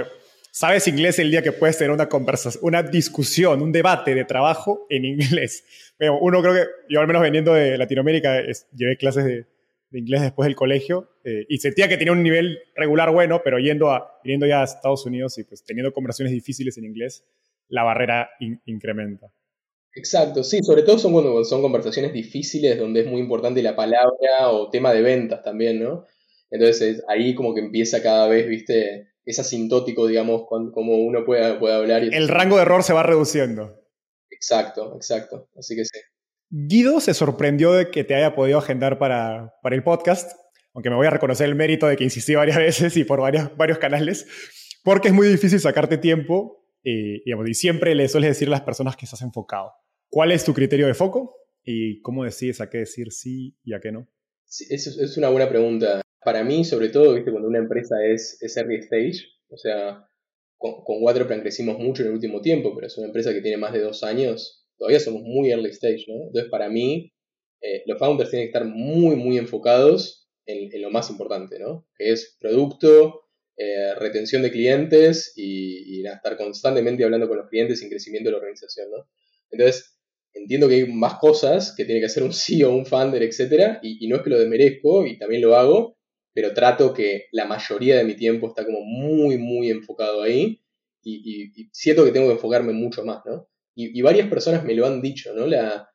[0.51, 4.87] ¿sabes inglés el día que puedes tener una conversación, una discusión, un debate de trabajo
[4.89, 5.63] en inglés?
[5.97, 8.41] Pero uno creo que, yo al menos veniendo de Latinoamérica,
[8.75, 9.45] llevé clases de,
[9.91, 13.59] de inglés después del colegio eh, y sentía que tenía un nivel regular bueno, pero
[13.59, 17.25] yendo, a, yendo ya a Estados Unidos y pues teniendo conversaciones difíciles en inglés,
[17.67, 18.29] la barrera
[18.65, 19.33] incrementa.
[19.93, 24.49] Exacto, sí, sobre todo son cuando son conversaciones difíciles donde es muy importante la palabra
[24.49, 26.05] o tema de ventas también, ¿no?
[26.49, 31.75] Entonces ahí como que empieza cada vez, viste, es asintótico, digamos, como uno puede, puede
[31.75, 32.03] hablar.
[32.03, 33.81] El rango de error se va reduciendo.
[34.29, 35.99] Exacto, exacto, así que sí.
[36.53, 40.33] Guido se sorprendió de que te haya podido agendar para, para el podcast,
[40.73, 43.55] aunque me voy a reconocer el mérito de que insistí varias veces y por varios,
[43.55, 44.27] varios canales,
[44.83, 48.61] porque es muy difícil sacarte tiempo y, digamos, y siempre le sueles decir a las
[48.61, 49.71] personas que estás enfocado.
[50.09, 53.79] ¿Cuál es tu criterio de foco y cómo decides a qué decir sí y a
[53.79, 54.09] qué no?
[54.43, 56.01] Sí, es, una buena pregunta.
[56.21, 57.31] Para mí, sobre todo, ¿viste?
[57.31, 60.05] cuando una empresa es, es early stage, o sea,
[60.57, 63.55] con, con Waterplan crecimos mucho en el último tiempo, pero es una empresa que tiene
[63.55, 66.25] más de dos años, todavía somos muy early stage, ¿no?
[66.25, 67.13] Entonces, para mí,
[67.61, 71.87] eh, los founders tienen que estar muy, muy enfocados en, lo más importante, ¿no?
[71.95, 73.21] Que es producto,
[73.57, 78.37] eh, retención de clientes y, estar constantemente hablando con los clientes y crecimiento de la
[78.39, 79.07] organización, ¿no?
[79.51, 79.99] Entonces,
[80.33, 84.07] entiendo que hay más cosas que tiene que hacer un CEO, un founder, etcétera, y,
[84.07, 85.95] no es que lo desmerezco y también lo hago,
[86.33, 90.59] pero trato que la mayoría de mi tiempo está como muy, muy enfocado ahí
[91.03, 93.50] y siento que tengo que enfocarme mucho más, ¿no?
[93.87, 95.47] Y, varias personas me lo han dicho, ¿no?
[95.47, 95.89] La,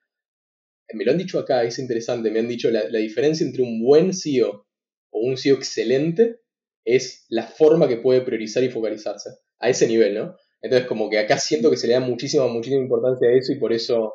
[0.93, 4.13] me lo han dicho acá, es interesante, me han dicho la, diferencia entre un buen
[4.13, 4.67] CEO
[5.11, 6.41] o un CEO excelente
[6.85, 10.37] es la forma que puede priorizar y focalizarse, a ese nivel, ¿no?
[10.63, 13.57] Entonces como que acá siento que se le da muchísima, muchísima importancia a eso y
[13.57, 14.15] por eso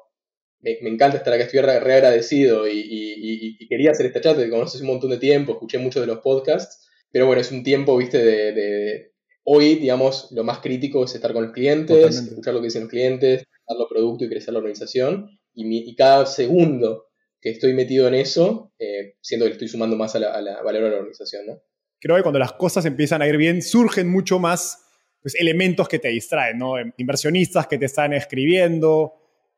[0.62, 4.88] me, encanta estar acá, estoy re, agradecido y, quería hacer esta chat, te conoces un
[4.88, 9.12] montón de tiempo, escuché muchos de los podcasts, pero bueno, es un tiempo, viste, de,
[9.44, 12.92] hoy, digamos, lo más crítico es estar con los clientes, escuchar lo que dicen los
[12.92, 13.44] clientes,
[13.78, 15.30] los productos y crecer la organización.
[15.54, 17.08] Y, cada segundo
[17.40, 20.84] que estoy metido en eso, eh, siento que le estoy sumando más a la, valor
[20.84, 21.46] de la organización.
[21.48, 21.62] ¿no?
[22.00, 24.86] Creo que cuando las cosas empiezan a ir bien, surgen mucho más
[25.22, 26.74] pues, elementos que te distraen, ¿no?
[26.98, 29.14] Inversionistas que te están escribiendo,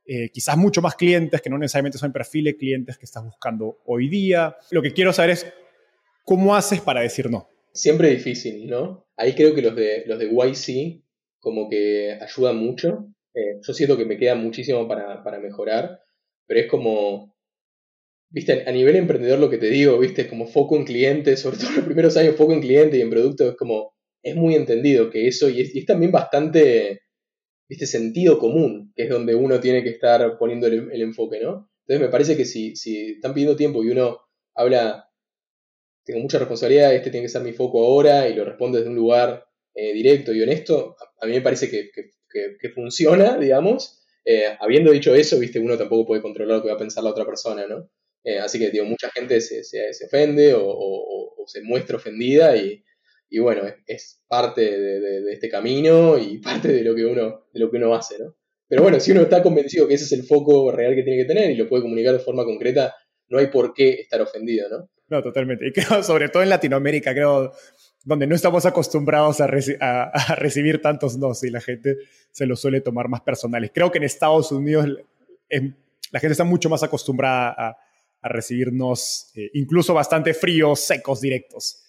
[0.06, 3.24] eh, quizás mucho más clientes que no necesariamente son el perfil de clientes que estás
[3.24, 4.58] buscando hoy día.
[4.72, 5.46] Lo que quiero saber es
[6.26, 7.50] cómo haces para decir no.
[7.72, 9.08] Siempre difícil, ¿no?
[9.16, 11.02] Ahí creo que los de, los de YC
[11.40, 16.00] como que ayudan mucho eh, yo siento que me queda muchísimo para, mejorar,
[16.48, 17.36] pero es como,
[18.30, 21.58] viste, a nivel emprendedor lo que te digo, viste, es como foco en clientes, sobre
[21.58, 24.56] todo en los primeros años foco en cliente y en producto, es como, es muy
[24.56, 27.02] entendido que eso, y es, también bastante,
[27.68, 31.70] viste, sentido común, que es donde uno tiene que estar poniendo el, enfoque, ¿no?
[31.86, 34.20] Entonces me parece que si, si están pidiendo tiempo y uno
[34.56, 35.10] habla,
[36.06, 38.96] tengo mucha responsabilidad, este tiene que ser mi foco ahora, y lo responde desde un
[38.96, 41.90] lugar eh, directo y honesto, a, mí me parece que,
[42.74, 44.00] funciona, digamos.
[44.26, 47.10] Eh, habiendo dicho eso, viste, uno tampoco puede controlar lo que va a pensar la
[47.10, 47.90] otra persona, ¿no?
[48.24, 52.84] Eh, así que, digo, mucha gente se, se, ofende o, se muestra ofendida y,
[53.30, 57.70] y bueno, es, parte de, este camino y parte de lo, que uno, de lo
[57.70, 58.36] que uno hace, ¿no?
[58.68, 61.28] Pero bueno, si uno está convencido que ese es el foco real que tiene que
[61.28, 62.96] tener y lo puede comunicar de forma concreta,
[63.28, 64.90] no hay por qué estar ofendido, ¿no?
[65.10, 65.68] No, totalmente.
[65.68, 67.52] Y creo, sobre todo en Latinoamérica, creo,
[68.04, 71.98] donde no estamos acostumbrados a, recibir tantos no y la gente
[72.32, 73.72] se lo suele tomar más personales.
[73.74, 74.88] Creo que en Estados Unidos
[75.50, 77.78] la gente está mucho más acostumbrada a,
[78.26, 81.84] recibirnos eh, incluso bastante fríos, secos, directos,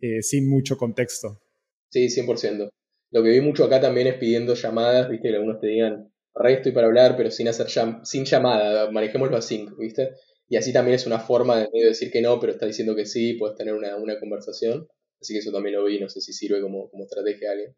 [0.00, 1.40] eh, sin mucho contexto.
[1.90, 2.68] Sí, 100%.
[3.12, 5.28] Lo que vi mucho acá también es pidiendo llamadas, ¿viste?
[5.28, 7.68] Que algunos te digan, resto y para hablar, pero sin hacer
[8.02, 10.10] sin llamada, manejémoslo así, ¿viste?
[10.48, 13.34] Y así también es una forma de decir que no, pero está diciendo que sí,
[13.34, 14.88] puedes tener una, una conversación.
[15.20, 17.76] Así que eso también lo vi, no sé si sirve como, como estrategia a alguien.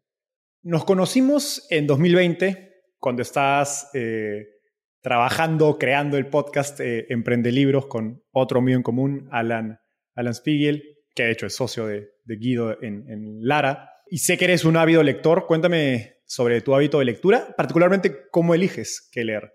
[0.61, 4.45] Nos conocimos en 2020, cuando estás eh,
[5.01, 9.79] trabajando, creando el podcast eh, Emprende Libros con otro mío en común, Alan,
[10.15, 10.83] Alan Spiegel,
[11.15, 13.89] que de hecho es socio de, Guido en, Lara.
[14.09, 15.45] Y sé que eres un ávido lector.
[15.47, 19.53] Cuéntame sobre tu hábito de lectura, particularmente cómo eliges qué leer.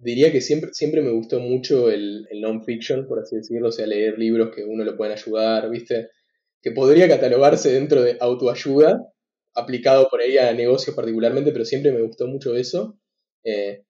[0.00, 3.86] Diría que siempre, siempre me gustó mucho el, el non-fiction, por así decirlo, o sea,
[3.86, 6.08] leer libros que uno le pueden ayudar, ¿viste?
[6.62, 9.00] Que podría catalogarse dentro de autoayuda,
[9.54, 12.98] aplicado por ahí a negocios particularmente, pero siempre me gustó mucho eso.
[13.44, 13.84] Eh,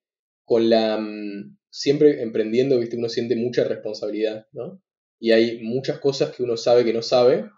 [0.44, 0.98] con la.
[0.98, 2.96] Mm, siempre emprendiendo, ¿viste?
[2.96, 4.82] Uno siente mucha responsabilidad, ¿no?
[5.20, 7.50] Y hay muchas cosas que uno sabe que no sabe,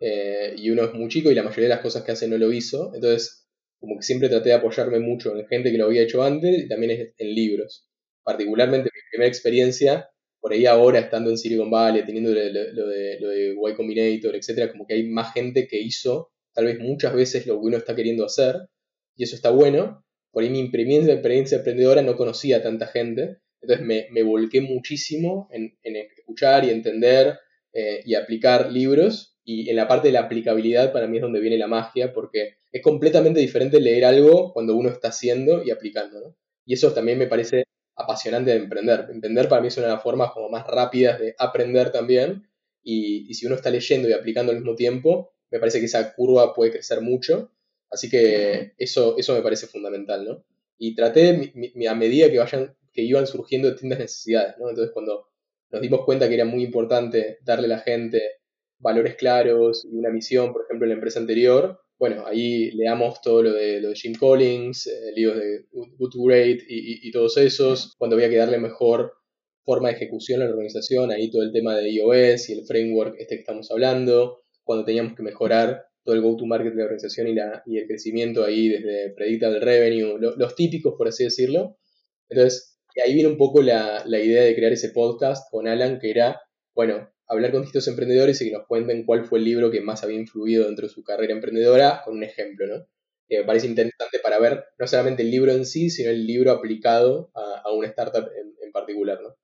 [0.00, 2.38] eh, y uno es muy chico y la mayoría de las cosas que hace no
[2.38, 2.92] lo hizo.
[2.94, 3.48] Entonces,
[3.80, 6.68] como que siempre traté de apoyarme mucho en gente que lo había hecho antes y
[6.68, 7.88] también en libros
[8.28, 13.28] particularmente mi primera experiencia, por ahí ahora estando en Silicon Valley, teniendo lo, de, lo
[13.28, 17.46] de Y Combinator, etcétera, como que hay más gente que hizo tal vez muchas veces
[17.46, 18.56] lo que uno está queriendo hacer,
[19.16, 20.04] y eso está bueno.
[20.32, 25.48] Por ahí mi experiencia, experiencia emprendedora no conocía a tanta gente, entonces me, volqué muchísimo
[25.52, 27.38] en, escuchar y entender
[27.72, 31.38] eh, y aplicar libros, y en la parte de la aplicabilidad para mí es donde
[31.38, 36.20] viene la magia, porque es completamente diferente leer algo cuando uno está haciendo y aplicando,
[36.20, 36.36] ¿no?
[36.66, 37.67] Y eso también me parece
[37.98, 39.06] apasionante de emprender.
[39.10, 42.48] Emprender para mí es una de las formas como más rápidas de aprender también.
[42.82, 46.54] Y, si uno está leyendo y aplicando al mismo tiempo, me parece que esa curva
[46.54, 47.50] puede crecer mucho.
[47.90, 50.44] Así que eso, eso me parece fundamental, ¿no?
[50.78, 51.52] Y traté
[51.88, 54.70] a medida que vayan, que iban surgiendo distintas necesidades, ¿no?
[54.70, 55.26] Entonces cuando
[55.70, 58.22] nos dimos cuenta que era muy importante darle a la gente
[58.78, 63.42] valores claros y una misión, por ejemplo, en la empresa anterior, bueno, ahí leamos todo
[63.42, 68.14] lo de, lo de Jim Collins, eh, libros de Good Great y, todos esos, cuando
[68.16, 69.14] había que darle mejor
[69.64, 73.16] forma de ejecución a la organización, ahí todo el tema de iOS y el framework
[73.18, 77.34] este que estamos hablando, cuando teníamos que mejorar todo el go-to-market de la organización y,
[77.34, 81.78] la, y el crecimiento ahí desde predictable revenue, los típicos, por así decirlo.
[82.28, 86.10] Entonces, ahí viene un poco la, la idea de crear ese podcast con Alan, que
[86.10, 86.40] era,
[86.74, 90.02] bueno, hablar con distintos emprendedores y que nos cuenten cuál fue el libro que más
[90.02, 92.86] había influido dentro de su carrera emprendedora, con un ejemplo, ¿no?
[93.30, 97.30] me parece interesante para ver no solamente el libro en sí, sino el libro aplicado
[97.34, 99.34] a, una startup en, particular, ¿no?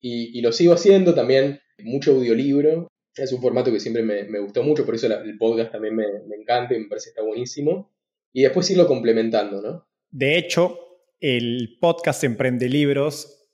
[0.00, 4.84] Y, lo sigo haciendo también, mucho audiolibro, es un formato que siempre me, gustó mucho,
[4.84, 7.90] por eso el podcast también me, me encanta y me parece que está buenísimo.
[8.32, 9.86] Y después irlo complementando, ¿no?
[10.10, 10.78] De hecho,
[11.20, 13.48] el podcast Emprende Libros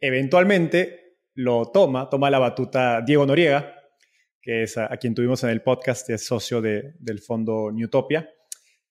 [0.00, 1.05] eventualmente
[1.36, 3.74] lo toma, toma la batuta Diego Noriega,
[4.40, 8.28] que es a, quien tuvimos en el podcast, es socio del fondo Newtopia.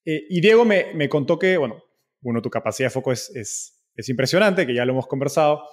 [0.05, 1.83] Eh, y Diego me, contó que, bueno,
[2.21, 5.63] uno, tu capacidad de foco es, es, impresionante, que ya lo hemos conversado,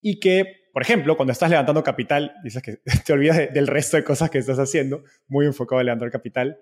[0.00, 4.04] y que, por ejemplo, cuando estás levantando capital, dices que te olvidas del resto de
[4.04, 6.60] cosas que estás haciendo, muy enfocado en levantar capital.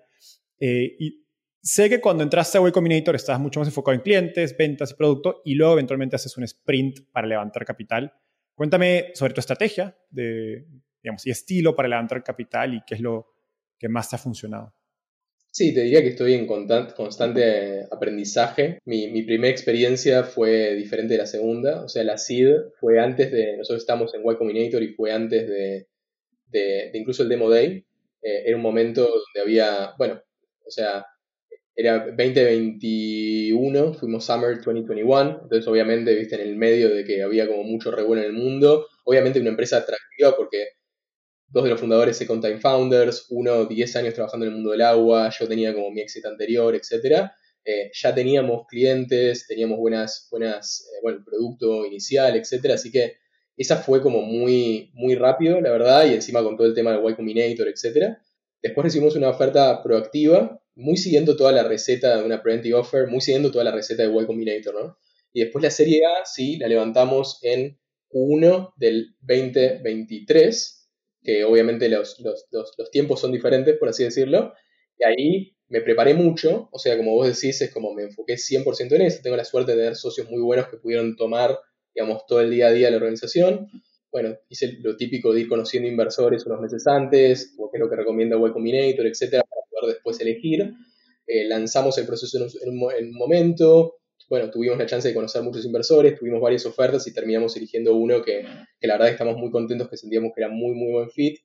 [0.59, 1.25] Eh, y
[1.61, 4.95] sé que cuando entraste a Y Combinator estás mucho más enfocado en clientes, ventas y
[4.95, 8.11] producto, y luego eventualmente haces un sprint para levantar capital.
[8.55, 10.65] Cuéntame sobre tu estrategia de,
[11.03, 13.27] digamos, y estilo para levantar capital y qué es lo
[13.77, 14.73] que más te ha funcionado.
[15.51, 18.79] Sí, te diría que estoy en constante aprendizaje.
[18.83, 21.83] Mi, primera experiencia fue diferente de la segunda.
[21.83, 23.55] O sea, la SID fue antes de.
[23.55, 25.87] Nosotros estamos en Y Combinator y fue antes de,
[26.47, 27.85] de, incluso el Demo Day.
[28.21, 29.93] Eh, era un momento donde había.
[29.97, 30.21] Bueno,
[30.65, 31.05] o sea,
[31.75, 37.63] era 2021, fuimos Summer 2021, entonces obviamente, viste, en el medio de que había como
[37.63, 40.69] mucho revuelo en el mundo, obviamente una empresa atractiva porque
[41.47, 44.81] dos de los fundadores Second Time Founders, uno 10 años trabajando en el mundo del
[44.81, 47.29] agua, yo tenía como mi éxito anterior, etc.
[47.65, 52.71] Eh, ya teníamos clientes, teníamos buenas, buenas eh, bueno, producto inicial, etc.
[52.73, 53.17] Así que
[53.57, 57.09] esa fue como muy, muy rápido, la verdad, y encima con todo el tema de
[57.09, 58.17] Y Combinator, etc.
[58.61, 63.21] Después recibimos una oferta proactiva muy siguiendo toda la receta de una preventive offer, muy
[63.21, 64.97] siguiendo toda la receta de Y Combinator, ¿no?
[65.33, 67.77] Y después la serie A, sí, la levantamos en
[68.09, 70.89] Q1 del 2023,
[71.23, 72.17] que obviamente los,
[72.91, 74.53] tiempos son diferentes, por así decirlo,
[74.97, 78.93] y ahí me preparé mucho, o sea, como vos decís, es como me enfoqué 100%
[78.93, 81.57] en eso, tengo la suerte de tener socios muy buenos que pudieron tomar,
[81.93, 83.67] digamos, todo el día a día la organización.
[84.15, 87.89] Bueno, hice lo típico de ir conociendo inversores unos meses antes, como que es lo
[87.89, 89.43] que recomienda Y Combinator, etcétera,
[89.85, 90.73] después elegir.
[91.27, 93.97] Eh, lanzamos el proceso en un, momento,
[94.29, 98.21] bueno, tuvimos la chance de conocer muchos inversores, tuvimos varias ofertas y terminamos eligiendo uno
[98.21, 98.45] que,
[98.79, 101.39] que la verdad estamos muy contentos, que sentíamos que era muy, muy buen fit,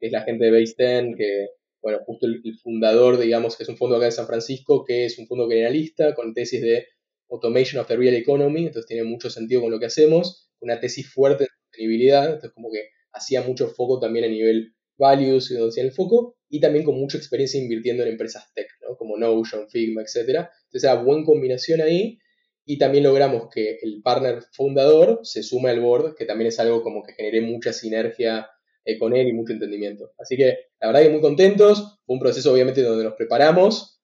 [0.00, 1.48] que es la gente de Base 10, que,
[1.82, 5.18] bueno, justo el, fundador, digamos, que es un fondo acá de San Francisco, que es
[5.18, 6.86] un fondo generalista con tesis de
[7.28, 11.06] Automation of the Real Economy, entonces tiene mucho sentido con lo que hacemos, una tesis
[11.12, 15.84] fuerte de sostenibilidad, entonces como que hacía mucho foco también a nivel values, donde hacía
[15.84, 18.96] el foco, y también con mucha experiencia invirtiendo en empresas tech, ¿no?
[18.96, 20.16] como Notion, Figma, etc.
[20.64, 22.18] Entonces, era buena combinación ahí
[22.64, 26.82] y también logramos que el partner fundador se sume al board, que también es algo
[26.82, 28.48] como que generé mucha sinergia
[28.84, 30.12] eh, con él y mucho entendimiento.
[30.18, 33.94] Así que la verdad que muy contentos, fue un proceso obviamente donde nos preparamos,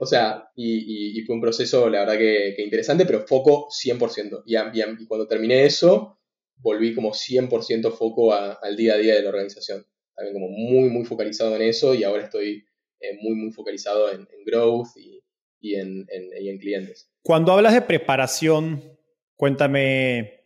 [0.00, 4.42] o sea, y, fue un proceso, la verdad que, interesante, pero foco 100%.
[4.46, 6.17] Y, y, cuando terminé eso,
[6.58, 9.86] volví como 100% foco al día a día de la organización.
[10.14, 12.64] También como muy, muy focalizado en eso y ahora estoy
[13.00, 17.10] eh, muy, muy focalizado en, growth y, en, en clientes.
[17.22, 18.82] Cuando hablas de preparación,
[19.36, 20.42] cuéntame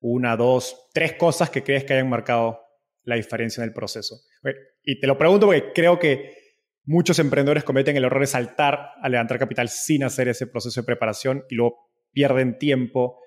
[0.00, 2.60] una, dos, tres cosas que crees que hayan marcado
[3.04, 4.16] la diferencia en el proceso.
[4.82, 6.36] Y te lo pregunto porque creo que
[6.84, 10.86] muchos emprendedores cometen el error de saltar a levantar capital sin hacer ese proceso de
[10.86, 13.20] preparación y luego pierden tiempo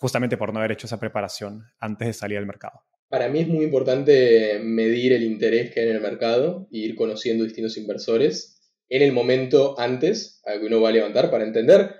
[0.00, 2.80] justamente por no haber hecho esa preparación antes de salir al mercado.
[3.08, 6.94] Para mí es muy importante medir el interés que hay en el mercado e ir
[6.94, 11.94] conociendo distintos inversores en el momento antes a que uno va a levantar para entender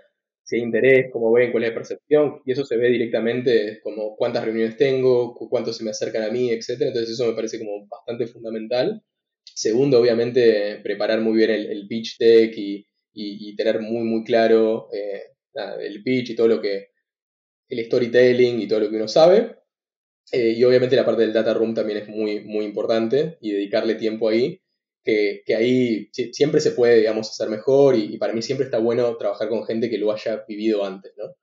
[0.48, 4.16] si hay interés, cómo ven, cuál es la percepción, y eso se ve directamente como
[4.16, 6.70] cuántas reuniones tengo, cuántos se me acercan a mí, etc.
[6.80, 9.02] Entonces eso me parece como bastante fundamental.
[9.44, 15.34] Segundo, obviamente, preparar muy bien el, pitch deck y, tener muy, muy claro eh,
[15.80, 16.92] el pitch y todo lo que,
[17.68, 19.56] el storytelling y todo lo que uno sabe.
[20.32, 23.94] Eh, y obviamente la parte del data room también es muy, muy importante y dedicarle
[23.94, 24.60] tiempo ahí
[25.04, 29.48] que, ahí siempre se puede, digamos, hacer mejor y, para mí siempre está bueno trabajar
[29.48, 31.34] con gente que lo haya vivido antes, ¿no?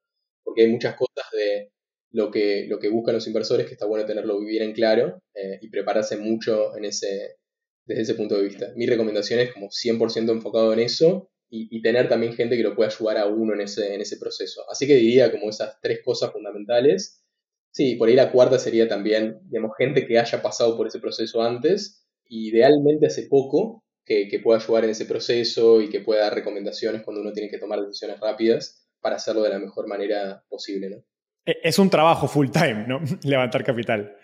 [0.44, 1.72] Porque hay muchas cosas de
[2.12, 5.58] lo que, lo que buscan los inversores que está bueno tenerlo bien en claro eh,
[5.62, 7.38] y prepararse mucho en ese,
[7.86, 8.72] desde ese punto de vista.
[8.76, 11.30] Mi recomendación es como 100% enfocado en eso
[11.70, 14.64] y, tener también gente que lo pueda ayudar a uno en ese, en ese proceso.
[14.70, 17.24] Así que diría como esas tres cosas fundamentales.
[17.72, 21.42] Sí, por ahí la cuarta sería también, digamos, gente que haya pasado por ese proceso
[21.42, 27.02] antes idealmente hace poco, que, pueda ayudar en ese proceso y que pueda dar recomendaciones
[27.02, 30.98] cuando uno tiene que tomar decisiones rápidas para hacerlo de la mejor manera posible, ¿no?
[31.46, 33.02] E, es un trabajo full time, ¿no?
[33.24, 34.16] Levantar capital.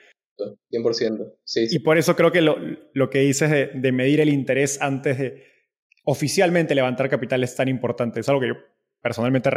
[0.72, 1.34] 100%.
[1.44, 5.44] Sí, Y por eso creo que lo, que dices de, medir el interés antes de
[6.04, 8.20] oficialmente levantar capital es tan importante.
[8.20, 8.56] Es algo que yo
[9.02, 9.50] personalmente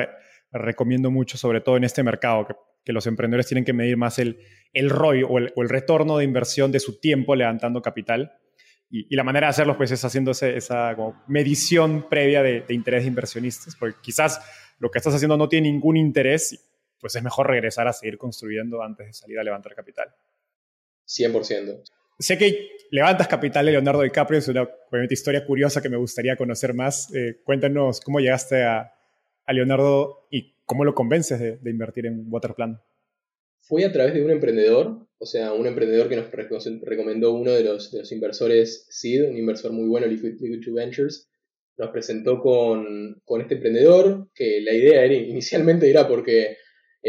[0.53, 4.41] recomiendo mucho, sobre todo en este mercado, que, los emprendedores tienen que medir más el,
[4.75, 8.39] el ROI o el, retorno de inversión de su tiempo levantando capital.
[8.91, 10.95] Y, la manera de hacerlo pues, es haciendo esa
[11.27, 14.41] medición previa de, interés de inversionistas, porque quizás
[14.79, 16.63] lo que estás haciendo no tiene ningún interés,
[17.01, 20.15] pues es mejor regresar a seguir construyendo antes de salir a levantar capital.
[21.07, 21.83] 100%.
[22.19, 24.69] Sé que levantas capital de Leonardo DiCaprio, es una
[25.11, 27.13] historia curiosa que me gustaría conocer más.
[27.15, 28.91] Eh, cuéntanos cómo llegaste a,
[29.49, 32.81] Leonardo y cómo lo convences de, invertir en Waterplan?
[33.61, 36.31] Fue a través de un emprendedor, o sea, un emprendedor que nos
[36.83, 40.37] recomendó uno de los, inversores SEED, un inversor muy bueno, Liquid,
[40.73, 41.29] Ventures,
[41.77, 46.57] nos presentó con, este emprendedor, que la idea era, inicialmente era porque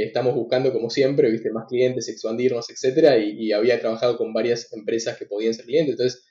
[0.03, 3.17] estamos buscando, como siempre, viste, más clientes, expandirnos, etc.
[3.23, 5.93] Y, había trabajado con varias empresas que podían ser clientes.
[5.93, 6.25] Entonces,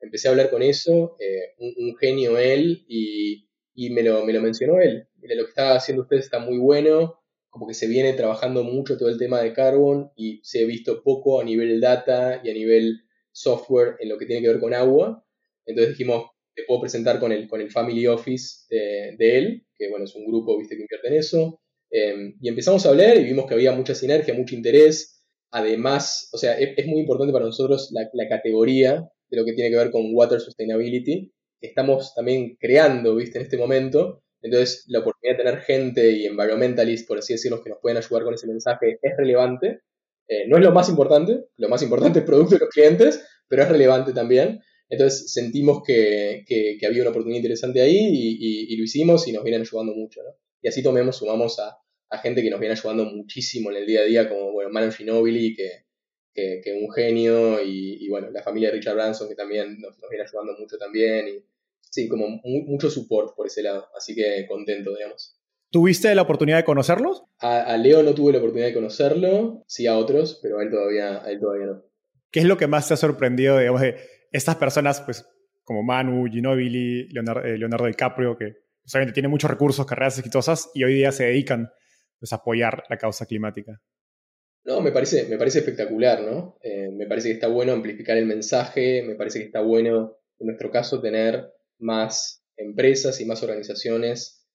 [0.00, 4.40] empecé a hablar con eso, eh, un, genio él, y, y me, lo, me lo
[4.40, 8.62] mencionó él lo que está haciendo ustedes está muy bueno, como que se viene trabajando
[8.62, 12.50] mucho todo el tema de Carbon y se ha visto poco a nivel data y
[12.50, 13.00] a nivel
[13.32, 15.24] software en lo que tiene que ver con agua.
[15.64, 20.04] Entonces dijimos, te puedo presentar con el, con el Family Office de, él, que bueno,
[20.04, 21.60] es un grupo, viste, que invierte en eso.
[21.98, 25.24] Em, y empezamos a hablar y vimos que había mucha sinergia, mucho interés.
[25.50, 29.70] Además, o sea, es, muy importante para nosotros la, la, categoría de lo que tiene
[29.70, 34.22] que ver con Water Sustainability, que estamos también creando, viste, en este momento.
[34.42, 38.24] Entonces, la oportunidad de tener gente y environmentalists, por así decirlo, que nos pueden ayudar
[38.24, 39.80] con ese mensaje es relevante.
[40.28, 43.62] Eh, no es lo más importante, lo más importante es producto de los clientes, pero
[43.62, 44.60] es relevante también.
[44.90, 46.44] Entonces, sentimos que,
[46.86, 50.20] había una oportunidad interesante ahí y, lo hicimos y nos vienen ayudando mucho.
[50.60, 51.78] Y así tomemos, sumamos a,
[52.22, 55.54] gente que nos viene ayudando muchísimo en el día a día, como bueno, Manu Ginobili,
[55.54, 55.86] que,
[56.34, 60.24] que, un genio, y, bueno, la familia de Richard Branson, que también nos, nos viene
[60.24, 61.28] ayudando mucho también.
[61.28, 61.44] Y,
[61.80, 65.40] sí, como mucho support por ese lado, así que contento, digamos.
[65.70, 67.24] ¿Tuviste la oportunidad de conocerlos?
[67.38, 71.24] A, Leo no tuve la oportunidad de conocerlo, sí a otros, pero a él todavía,
[71.24, 71.84] a él todavía no.
[72.30, 73.96] ¿Qué es lo que más te ha sorprendido, digamos, de
[74.30, 75.26] estas personas, pues,
[75.64, 78.56] como Manu, Ginobili, Leonardo, eh, Leonardo DiCaprio, que
[78.88, 81.70] obviamente tienen muchos recursos, carreras exitosas y hoy día se dedican
[82.18, 83.80] pues, apoyar la causa climática?
[84.64, 86.58] No, me parece, me parece espectacular, ¿no?
[86.60, 90.46] Eh, me parece que está bueno amplificar el mensaje, me parece que está bueno, en
[90.48, 94.46] nuestro caso, tener más empresas y más organizaciones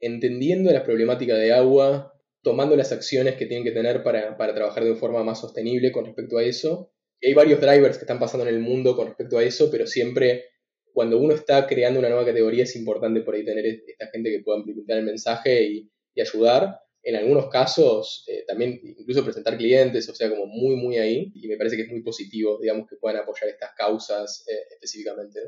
[0.00, 4.94] entendiendo la problemática de agua, tomando las acciones que tienen que tener para, trabajar de
[4.94, 6.92] forma más sostenible con respecto a eso.
[7.22, 10.44] hay varios drivers que están pasando en el mundo con respecto a eso, pero siempre
[10.92, 14.40] cuando uno está creando una nueva categoría es importante por ahí tener esta gente que
[14.40, 15.90] pueda amplificar el mensaje y,
[16.22, 16.80] ayudar.
[17.02, 21.32] En algunos casos, eh, también incluso presentar clientes, o sea, como muy, muy ahí.
[21.34, 25.40] Y me parece que es muy positivo, digamos, que puedan apoyar estas causas eh, específicamente.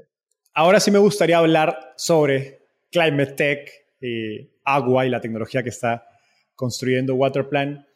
[0.54, 2.60] ahora sí me gustaría hablar sobre
[2.90, 6.06] Climate Tech, y agua y la tecnología que está
[6.54, 7.86] construyendo Waterplan.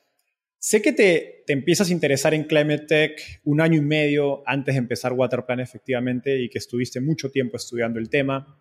[0.59, 4.75] Sé que te, te, empiezas a interesar en Climate Tech un año y medio antes
[4.75, 8.59] de empezar Waterplan efectivamente y que estuviste mucho tiempo estudiando el tema.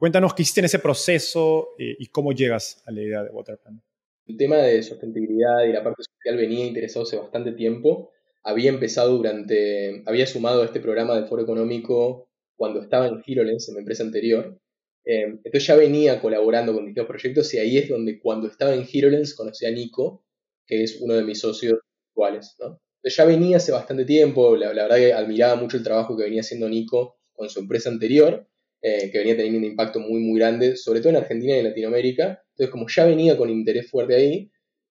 [0.00, 3.82] Cuéntanos qué hiciste en ese proceso y, y cómo llegas a la idea de Waterplan.
[4.28, 8.10] El tema de sostenibilidad y la parte social venía interesado hace bastante tiempo.
[8.42, 13.68] Había empezado durante, había sumado a este programa de Foro Económico cuando estaba en HeroLens,
[13.68, 14.58] en mi empresa anterior.
[15.04, 18.86] Eh, entonces ya venía colaborando con distintos proyectos y ahí es donde cuando estaba en
[18.90, 20.24] HeroLens conocí a Nico,
[20.66, 21.78] que es uno de mis socios
[22.08, 22.56] actuales.
[22.58, 22.80] ¿no?
[23.02, 26.22] Entonces ya venía hace bastante tiempo, la, la, verdad que admiraba mucho el trabajo que
[26.22, 28.46] venía haciendo Nico con su empresa anterior,
[28.82, 31.64] eh, que venía teniendo un impacto muy, muy grande, sobre todo en Argentina y en
[31.64, 32.42] Latinoamérica.
[32.50, 34.50] Entonces como ya venía con interés fuerte ahí,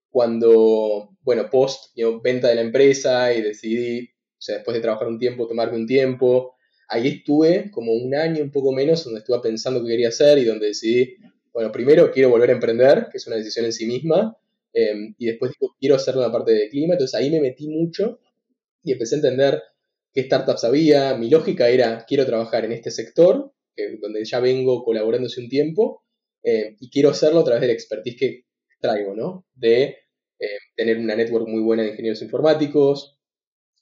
[0.09, 5.19] cuando, bueno, post venta de la empresa y decidí, o sea, después de trabajar un
[5.19, 6.55] tiempo, tomarme un tiempo,
[6.87, 10.45] ahí estuve como un año, un poco menos, donde estuve pensando qué quería hacer y
[10.45, 11.15] donde decidí,
[11.53, 14.35] bueno, primero quiero volver a emprender, que es una decisión en sí misma,
[14.73, 18.19] eh, y después digo, quiero hacer una parte de clima, entonces ahí me metí mucho
[18.83, 19.63] y empecé a entender
[20.13, 24.83] qué startups había, mi lógica era, quiero trabajar en este sector, que, donde ya vengo
[24.83, 26.03] colaborando hace un tiempo,
[26.43, 28.43] eh, y quiero hacerlo a través de la expertise que
[28.79, 29.45] traigo, ¿no?
[29.53, 29.97] De
[30.39, 33.17] eh, tener una network muy buena de ingenieros informáticos,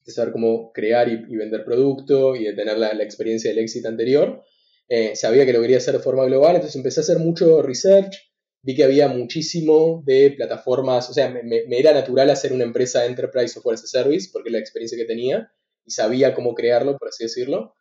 [0.05, 4.41] de saber cómo crear y, vender producto y de tener la, experiencia del éxito anterior.
[4.89, 8.15] Eh, sabía que lo quería hacer de forma global, entonces empecé a hacer mucho research,
[8.61, 13.05] vi que había muchísimo de plataformas, o sea, me, me, era natural hacer una empresa
[13.05, 15.51] enterprise software as a service, porque es la experiencia que tenía,
[15.85, 17.76] y sabía cómo crearlo, por así decirlo.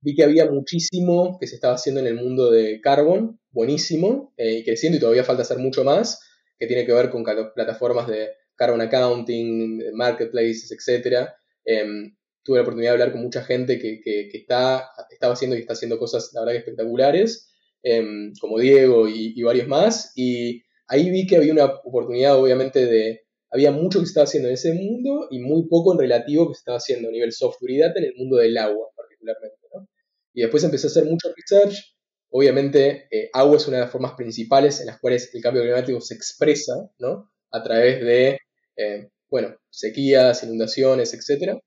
[0.00, 4.58] Vi que había muchísimo que se estaba haciendo en el mundo de Carbon, buenísimo, eh,
[4.58, 6.20] y creciendo, y todavía falta hacer mucho más,
[6.58, 11.28] que tiene que ver con plataformas de Carbon Accounting, marketplaces, etc.
[11.64, 15.56] Eh, tuve la oportunidad de hablar con mucha gente que, que, que, está, estaba haciendo
[15.56, 20.12] y está haciendo cosas, la verdad, que espectaculares, eh, como Diego y, y, varios más,
[20.16, 23.22] y ahí vi que había una oportunidad, obviamente, de...
[23.50, 26.54] Había mucho que se estaba haciendo en ese mundo y muy poco en relativo que
[26.54, 29.57] se estaba haciendo a nivel software y data en el mundo del agua, particularmente.
[30.38, 31.96] Y después empecé a hacer mucho research.
[32.30, 36.00] Obviamente, eh, agua es una de las formas principales en las cuales el cambio climático
[36.00, 37.32] se expresa, ¿no?
[37.50, 38.38] A través de,
[38.76, 41.58] eh, bueno, sequías, inundaciones, etc.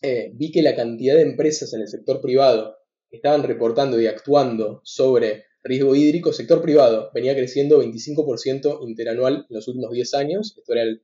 [0.00, 2.78] Eh, vi que la cantidad de empresas en el sector privado
[3.10, 9.54] que estaban reportando y actuando sobre riesgo hídrico, sector privado, venía creciendo 25% interanual en
[9.54, 11.02] los últimos 10 años, esto era el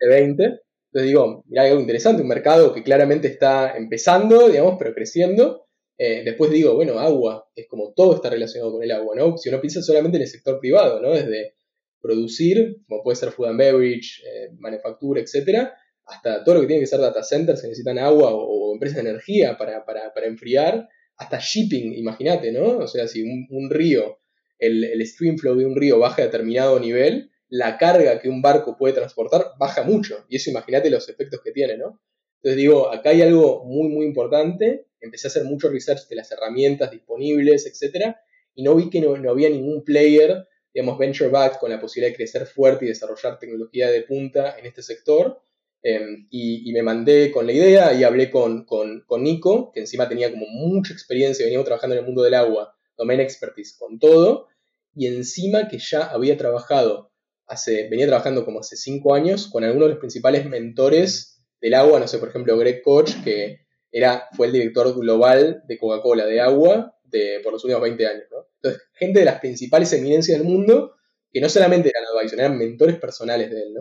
[0.00, 0.42] 20.
[0.42, 5.63] Entonces digo, mira, hay algo interesante, un mercado que claramente está empezando, digamos, pero creciendo.
[5.96, 9.38] Eh, después digo, bueno, agua, es como todo está relacionado con el agua, ¿no?
[9.38, 11.12] Si uno piensa solamente en el sector privado, ¿no?
[11.12, 11.54] Desde
[12.00, 15.74] producir, como puede ser food and beverage, eh, manufactura, etcétera,
[16.04, 19.02] hasta todo lo que tiene que ser data centers que necesitan agua o, o empresas
[19.02, 22.78] de energía para, para, para enfriar, hasta shipping, imagínate, ¿no?
[22.78, 24.18] O sea, si un, un río,
[24.58, 28.42] el, el, stream flow de un río baja a determinado nivel, la carga que un
[28.42, 30.24] barco puede transportar baja mucho.
[30.28, 32.00] Y eso imagínate los efectos que tiene, ¿no?
[32.42, 34.86] Entonces digo, acá hay algo muy, muy importante.
[35.04, 38.16] Empecé a hacer mucho research de las herramientas disponibles, etc.
[38.54, 42.16] Y no vi que no, había ningún player, digamos, venture back con la posibilidad de
[42.16, 45.40] crecer fuerte y desarrollar tecnología de punta en este sector.
[45.82, 50.08] Eh, y, me mandé con la idea y hablé con, con, con, Nico, que encima
[50.08, 54.48] tenía como mucha experiencia, veníamos trabajando en el mundo del agua, domain expertise con todo,
[54.94, 57.12] y encima que ya había trabajado,
[57.46, 62.00] hace, venía trabajando como hace cinco años con algunos de los principales mentores del agua,
[62.00, 63.63] no sé, por ejemplo, Greg Koch, que
[63.96, 68.24] era, fue el director global de Coca-Cola de agua de, por los últimos 20 años.
[68.28, 68.38] ¿no?
[68.56, 70.96] Entonces, gente de las principales eminencias del mundo,
[71.30, 73.80] que no solamente eran advisors, eran mentores personales de él, ¿no?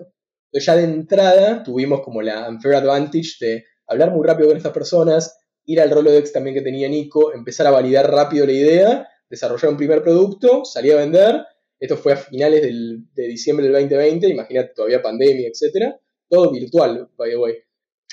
[0.52, 4.72] Entonces ya de entrada tuvimos como la unfair advantage de hablar muy rápido con estas
[4.72, 5.36] personas,
[5.66, 9.78] ir al Rolodex también que tenía Nico, empezar a validar rápido la idea, desarrollar un
[9.78, 11.44] primer producto, salir a vender.
[11.80, 16.00] Esto fue a finales del, de diciembre del 2020, imagínate todavía pandemia, etcétera.
[16.30, 17.56] Todo virtual, by the way.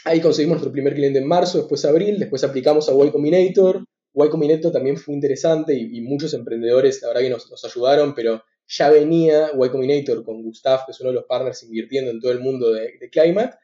[0.05, 3.84] Ahí conseguimos nuestro primer cliente en marzo, después abril, después aplicamos a Y Combinator.
[4.14, 8.90] Y Combinator también fue interesante y, muchos emprendedores, la verdad que nos, ayudaron, pero ya
[8.90, 12.40] venía Y Combinator con Gustav, que es uno de los partners invirtiendo en todo el
[12.40, 13.57] mundo de, de Climate,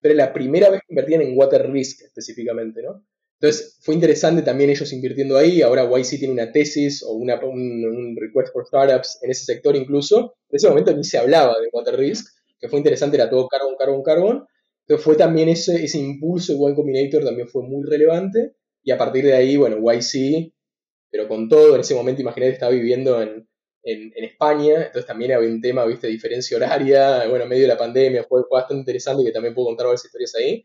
[0.00, 3.04] pero la primera vez que invertían en Water Risk específicamente, ¿no?
[3.40, 7.84] Entonces fue interesante también ellos invirtiendo ahí, ahora YC tiene una tesis o una, un,
[7.84, 11.68] un, request for startups en ese sector incluso, en ese momento ni se hablaba de
[11.70, 12.26] Water Risk,
[12.58, 14.46] que fue interesante, era todo carbon, carbon, carbon,
[14.86, 18.98] entonces fue también ese, ese impulso de Y Combinator también fue muy relevante, y a
[18.98, 20.52] partir de ahí, bueno, YC,
[21.10, 23.48] pero con todo, en ese momento imagínate, estaba viviendo en,
[23.82, 27.76] en, España, entonces también había un tema, viste, diferencia horaria, bueno, en medio de la
[27.76, 30.64] pandemia, fue, bastante interesante que también puedo contar varias historias ahí.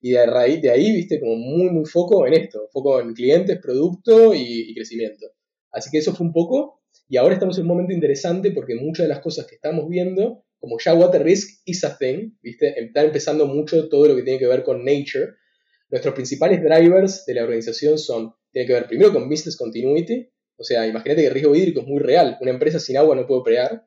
[0.00, 3.58] y de, raíz, de ahí, viste, como muy, muy foco en esto, foco en clientes,
[3.58, 5.26] producto y, crecimiento.
[5.70, 9.04] Así que eso fue un poco, y ahora estamos en un momento interesante porque muchas
[9.04, 13.02] de las cosas que estamos viendo, como ya Water Risk is a thing, viste, está
[13.02, 15.34] empezando mucho todo lo que tiene que ver con nature.
[15.90, 20.62] Nuestros principales drivers de la organización son, tienen que ver primero con business continuity, o
[20.62, 23.40] sea, imagínate que el riesgo hídrico es muy real, una empresa sin agua no puede
[23.40, 23.82] operar,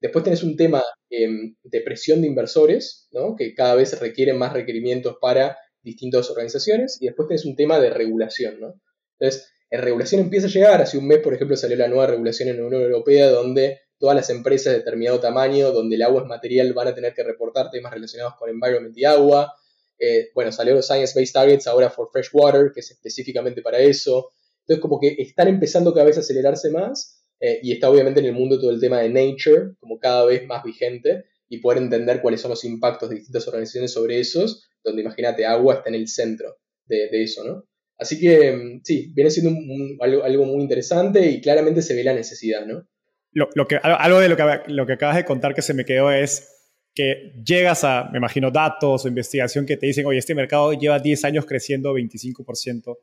[0.00, 3.36] Después tenés un tema em, de presión de inversores, ¿no?
[3.36, 7.90] que cada vez requieren más requerimientos para distintas organizaciones, y después tenés un tema de
[7.90, 8.60] regulación.
[8.60, 8.80] ¿no?
[9.18, 12.48] Entonces, en regulación empieza a llegar, hace un mes, por ejemplo, salió la nueva regulación
[12.48, 16.28] en la Unión Europea, donde todas las empresas de determinado tamaño, donde el agua es
[16.28, 19.54] material, van a tener que reportar temas relacionados con environment y agua.
[19.98, 23.78] Eh, bueno, salió los Science Based Targets ahora for Fresh Water, que es específicamente para
[23.78, 24.32] eso.
[24.62, 28.26] Entonces, como que están empezando cada vez a acelerarse más eh, y está obviamente en
[28.26, 32.22] el mundo todo el tema de nature, como cada vez más vigente, y poder entender
[32.22, 36.08] cuáles son los impactos de distintas organizaciones sobre esos, donde imagínate, agua está en el
[36.08, 37.64] centro de, eso, ¿no?
[37.98, 39.52] Así que mm, sí, viene siendo
[40.00, 42.88] algo, muy interesante y claramente se ve la necesidad, ¿no?
[43.32, 46.10] Lo, que, algo de lo que, lo que acabas de contar que se me quedó
[46.10, 46.60] es
[46.94, 50.98] que llegas a, me imagino, datos o investigación que te dicen, oye, este mercado lleva
[50.98, 52.96] 10 años creciendo 25%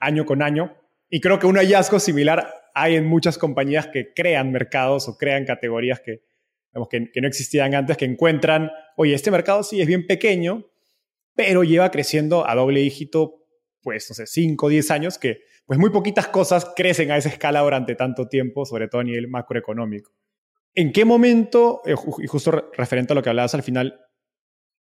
[0.00, 0.76] año con año.
[1.08, 5.44] Y creo que un hallazgo similar hay en muchas compañías que crean mercados o crean
[5.44, 6.22] categorías que,
[6.90, 10.66] que, no existían antes, que encuentran, oye, este mercado sí es bien pequeño,
[11.34, 13.46] pero lleva creciendo a doble dígito,
[13.82, 17.28] pues, no sé, 5 o 10 años, que pues muy poquitas cosas crecen a esa
[17.28, 20.12] escala durante tanto tiempo, sobre todo a nivel macroeconómico.
[20.74, 24.00] ¿En qué momento, eh, y justo referente a lo que hablabas al final,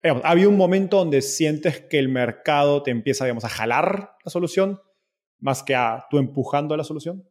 [0.01, 4.31] digamos, ¿había un momento donde sientes que el mercado te empieza, digamos, a jalar la
[4.31, 4.81] solución
[5.39, 7.27] más que a tú empujando a la solución?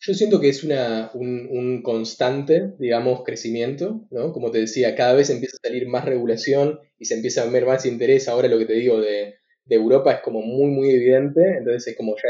[0.00, 4.32] Yo siento que es una, un, constante, digamos, crecimiento, ¿no?
[4.32, 7.66] Como te decía, cada vez empieza a salir más regulación y se empieza a ver
[7.66, 8.26] más interés.
[8.26, 12.14] Ahora lo que te digo de, Europa es como muy, muy evidente, entonces es como
[12.16, 12.28] ya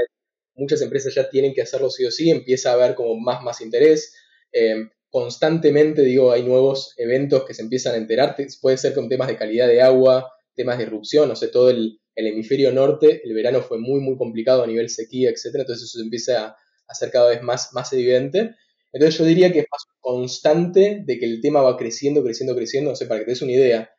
[0.55, 3.61] muchas empresas ya tienen que hacerlo sí o sí, empieza a haber como más, más
[3.61, 4.15] interés.
[4.53, 9.29] Eh, constantemente, digo, hay nuevos eventos que se empiezan a enterar, puede ser con temas
[9.29, 13.35] de calidad de agua, temas de irrupción, no sé, todo el, el hemisferio norte, el
[13.35, 16.57] verano fue muy, muy complicado a nivel sequía, etcétera, entonces eso se empieza
[16.89, 18.55] a ser cada vez más, más evidente.
[18.93, 22.91] Entonces yo diría que es más constante de que el tema va creciendo, creciendo, creciendo.
[22.91, 23.91] No sé, para que te des una idea,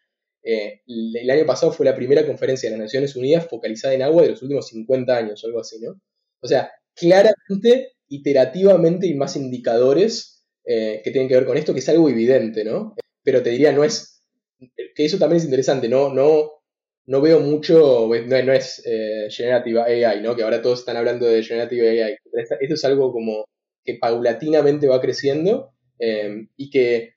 [0.43, 4.23] eh, el año pasado fue la primera conferencia de las Naciones Unidas focalizada en agua
[4.23, 5.99] de los últimos 50 años o algo así, ¿no?
[6.41, 11.79] O sea, claramente, iterativamente hay más indicadores eh, que tienen que ver con esto, que
[11.79, 12.95] es algo evidente, ¿no?
[13.23, 14.21] Pero te diría, no es,
[14.95, 16.13] que eso también es interesante, ¿no?
[16.13, 16.51] No,
[17.05, 20.35] no veo mucho, no, es eh, Generative AI, ¿no?
[20.35, 22.17] Que ahora todos están hablando de Generative AI.
[22.59, 23.45] Esto es algo como
[23.83, 27.12] que paulatinamente va creciendo eh, y que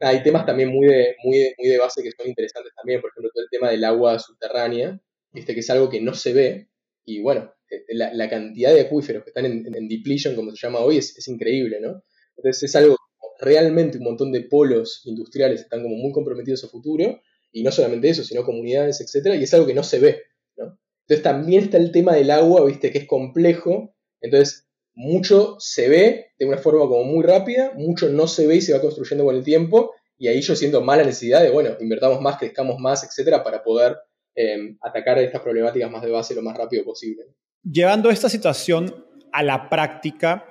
[0.00, 3.30] hay temas también muy de, muy, muy de base que son interesantes también, por ejemplo,
[3.34, 5.00] todo el tema del agua subterránea,
[5.32, 5.54] ¿viste?
[5.54, 6.68] que es algo que no se ve
[7.04, 10.98] y bueno, eh, la, cantidad de acuíferos que están en, depletion, como se llama hoy,
[10.98, 12.02] es, es increíble, ¿no?
[12.36, 12.96] Entonces es algo
[13.40, 17.20] realmente un montón de polos industriales están como muy comprometidos a futuro
[17.52, 20.22] y no solamente eso, sino comunidades, etcétera, y es algo que no se ve,
[20.56, 20.78] ¿no?
[21.06, 24.67] Entonces también está el tema del agua, viste, que es complejo, entonces
[24.98, 28.72] mucho se ve de una forma como muy rápida, mucho no se ve y se
[28.72, 32.20] va construyendo con el tiempo, y ahí yo siento más la necesidad de, bueno, invertamos
[32.20, 33.96] más, crezcamos más, etcétera, para poder
[34.34, 37.26] em, atacar estas problemáticas más de base lo más rápido posible.
[37.62, 40.44] Llevando esta situación a la práctica,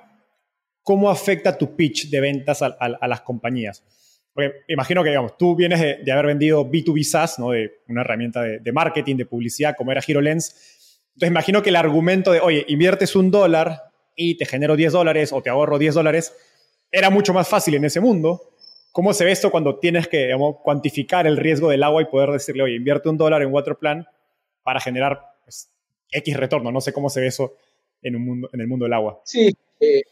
[0.82, 3.84] ¿cómo afecta tu pitch de ventas a las compañías?
[4.32, 7.50] Porque imagino que, digamos, tú vienes de, haber vendido B2B SaaS, ¿no?
[7.50, 11.00] De una herramienta de, marketing, de publicidad, como era HeroLens.
[11.08, 13.87] Entonces, imagino que el argumento de, oye, inviertes un dólar
[14.18, 16.34] y te genero 10 dólares o te ahorro 10 dólares,
[16.90, 18.52] era mucho más fácil en ese mundo.
[18.90, 22.30] ¿Cómo se ve esto cuando tienes que, digamos, cuantificar el riesgo del agua y poder
[22.30, 24.06] decirle, oye, invierte un dólar en Waterplan
[24.64, 25.70] para generar pues,
[26.10, 26.72] X retorno?
[26.72, 27.54] No sé cómo se ve eso
[28.02, 29.22] en, un mundo, en el mundo del agua.
[29.24, 30.02] Sí, eh,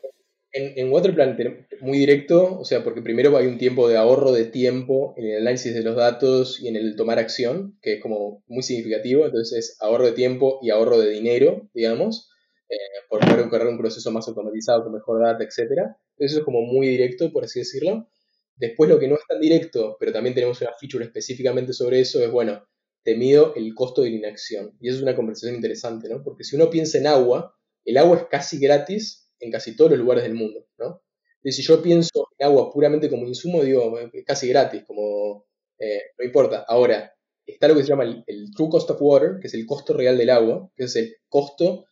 [0.52, 1.36] en, Waterplan
[1.80, 5.40] muy directo, o sea, porque primero hay un tiempo de ahorro de tiempo en el
[5.40, 9.58] análisis de los datos y en el tomar acción, que es como muy significativo, entonces
[9.58, 12.30] es ahorro de tiempo y ahorro de dinero, digamos,
[12.68, 12.76] eh,
[13.08, 15.94] por poder correr un proceso más automatizado con mejor data, etc.
[16.16, 18.08] Eso es como muy directo, por así decirlo.
[18.56, 22.22] Después lo que no es tan directo, pero también tenemos una feature específicamente sobre eso,
[22.22, 22.66] es, bueno,
[23.02, 24.76] te mido el costo de la inacción.
[24.80, 26.22] Y eso es una conversación interesante, ¿no?
[26.24, 27.54] Porque si uno piensa en agua,
[27.84, 31.02] el agua es casi gratis en casi todos los lugares del mundo, ¿no?
[31.42, 35.46] Y si yo pienso en agua puramente como insumo, digo, eh, casi gratis, como,
[35.78, 36.64] eh, no importa.
[36.66, 37.14] Ahora,
[37.46, 40.18] está lo que se llama el, True Cost of Water, que es el costo real
[40.18, 41.86] del agua, que es el costo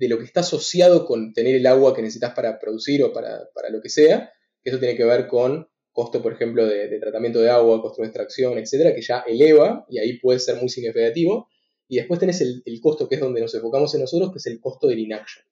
[0.00, 3.44] de lo que está asociado con tener el agua que necesitas para producir o para,
[3.70, 4.32] lo que sea,
[4.62, 8.08] que eso tiene que ver con costo, por ejemplo, de, tratamiento de agua, costo de
[8.08, 11.48] extracción, etcétera, que ya eleva y ahí puede ser muy significativo.
[11.86, 14.58] Y después tenés el, costo, que es donde nos enfocamos en nosotros, que es el
[14.58, 15.44] costo del inaction.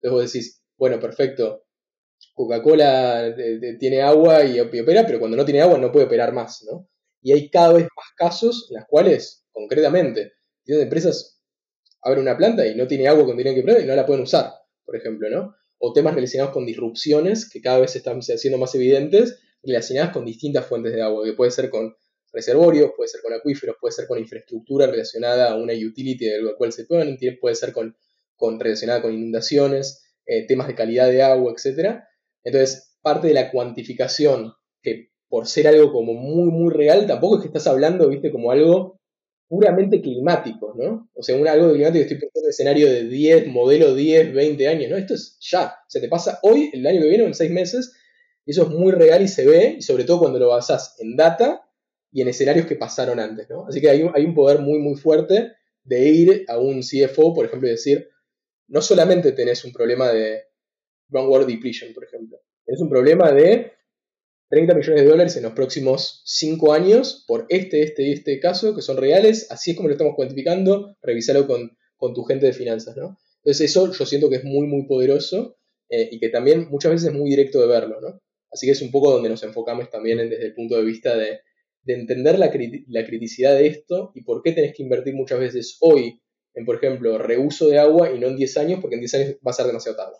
[0.00, 1.64] Entonces vos decís, bueno, perfecto,
[2.34, 3.36] Coca-Cola
[3.78, 6.88] tiene agua y opera, pero cuando no tiene agua no puede operar más, ¿no?
[7.20, 10.32] Y hay cada vez más casos en los cuales, concretamente,
[10.64, 11.40] tienen empresas
[12.02, 14.22] abren una planta y no tiene agua cuando tienen que operar y no la pueden
[14.22, 14.52] usar,
[14.84, 15.54] por ejemplo, ¿no?
[15.78, 20.66] O temas relacionados con disrupciones que cada vez están haciendo más evidentes, relacionadas con distintas
[20.66, 21.94] fuentes de agua, que puede ser con
[22.32, 26.54] reservorios, puede ser con acuíferos, puede ser con infraestructura relacionada a una utility de la
[26.56, 27.96] cual se pueden, puede ser con,
[28.36, 32.00] con relacionada con inundaciones, eh, temas de calidad de agua, etc.
[32.42, 37.42] Entonces, parte de la cuantificación, que por ser algo como muy, muy real, tampoco es
[37.42, 39.00] que estás hablando, viste, como algo
[39.52, 41.10] puramente climático, ¿no?
[41.12, 44.66] O sea, un, algo de climático, estoy pensando en escenario de 10, modelo 10, 20
[44.66, 44.96] años, ¿no?
[44.96, 47.92] Esto es ya, se te pasa hoy, el año que viene o en 6 meses,
[48.46, 51.16] y eso es muy real y se ve, y sobre todo cuando lo basás en
[51.16, 51.68] data
[52.10, 53.66] y en escenarios que pasaron antes, ¿no?
[53.66, 55.52] Así que hay un, hay un poder muy, muy fuerte
[55.84, 58.08] de ir a un CFO, por ejemplo, y decir,
[58.68, 60.44] no solamente tenés un problema de
[61.08, 63.70] groundwater depletion, por ejemplo, tenés un problema de
[64.52, 68.74] 30 millones de dólares en los próximos 5 años por este, este y este caso,
[68.74, 72.52] que son reales, así es como lo estamos cuantificando, revisarlo con, con tu gente de
[72.52, 73.16] finanzas, ¿no?
[73.36, 75.56] Entonces eso yo siento que es muy, muy poderoso
[75.88, 78.20] eh, y que también muchas veces es muy directo de verlo, ¿no?
[78.50, 81.40] Así que es un poco donde nos enfocamos también desde el punto de vista de,
[81.84, 82.52] de entender la,
[82.88, 86.20] la, criticidad de esto y por qué tenés que invertir muchas veces hoy
[86.52, 89.36] en, por ejemplo, reuso de agua y no en 10 años, porque en 10 años
[89.36, 90.16] va a ser demasiado tarde.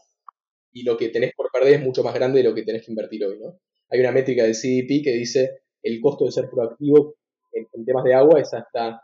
[0.73, 2.93] Y lo que tenés por perder es mucho más grande de lo que tenés que
[2.93, 3.61] invertir hoy, ¿no?
[3.93, 7.15] Hay una métrica de CDP que dice el costo de ser proactivo
[7.53, 9.03] en, temas de agua es hasta,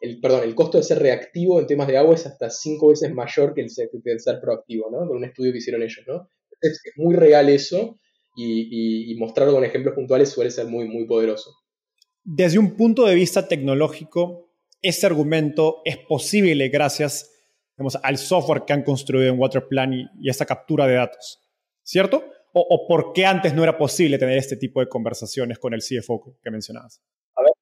[0.00, 3.12] el, perdón, el costo de ser reactivo en temas de agua es hasta 5 veces
[3.12, 4.98] mayor que el, de ser proactivo, ¿no?
[5.06, 6.28] Con un estudio que hicieron ellos, ¿no?
[6.60, 7.98] Es, es muy real eso
[8.36, 11.50] y, mostrarlo con ejemplos puntuales suele ser muy, muy poderoso.
[12.22, 17.32] Desde un punto de vista tecnológico, ese argumento es posible gracias
[18.02, 21.40] al software que han construido en Waterplan y, y esta captura de datos,
[21.82, 22.24] ¿cierto?
[22.52, 26.38] O, por qué antes no era posible tener este tipo de conversaciones con el CFO
[26.42, 27.02] que mencionabas?
[27.36, 27.52] A ver,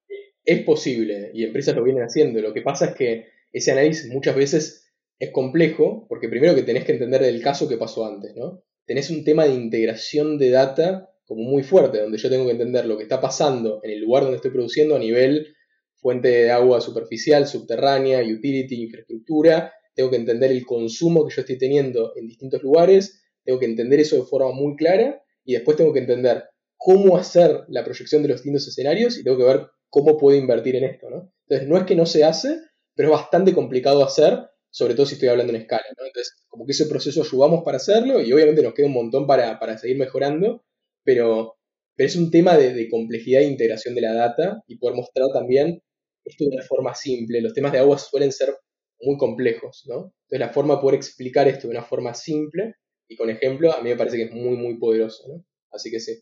[0.45, 2.41] es posible y empresas lo vienen haciendo.
[2.41, 6.85] Lo que pasa es que ese análisis muchas veces es complejo porque primero que tenés
[6.85, 8.63] que entender el caso que pasó antes, ¿no?
[8.87, 12.87] tenés un tema de integración de data como muy fuerte, donde yo tengo que entender
[12.87, 15.55] lo que está pasando en el lugar donde estoy produciendo a nivel
[15.97, 21.59] fuente de agua superficial, subterránea, utility, infraestructura, tengo que entender el consumo que yo estoy
[21.59, 25.93] teniendo en distintos lugares, tengo que entender eso de forma muy clara y después tengo
[25.93, 26.45] que entender
[26.77, 30.77] cómo hacer la proyección de los distintos escenarios y tengo que ver cómo puedo invertir
[30.77, 31.33] en esto, ¿no?
[31.49, 32.59] Entonces, no es que no se hace,
[32.95, 35.85] pero es bastante complicado hacer sobre todo si estoy hablando en escala.
[35.89, 39.79] Entonces, como que ese proceso ayudamos para hacerlo y obviamente nos queda un montón para,
[39.79, 40.67] seguir mejorando,
[41.03, 41.57] pero,
[41.95, 45.81] pero, es un tema de, complejidad e integración de la data y poder mostrar también
[46.25, 47.41] esto de una forma simple.
[47.41, 48.55] Los temas de agua suelen ser
[49.01, 50.13] muy complejos, ¿no?
[50.25, 52.75] Entonces, la forma de poder explicar esto de una forma simple
[53.09, 55.45] y con ejemplo, a mí me parece que es muy, muy poderoso, ¿no?
[55.71, 56.21] Así que sí.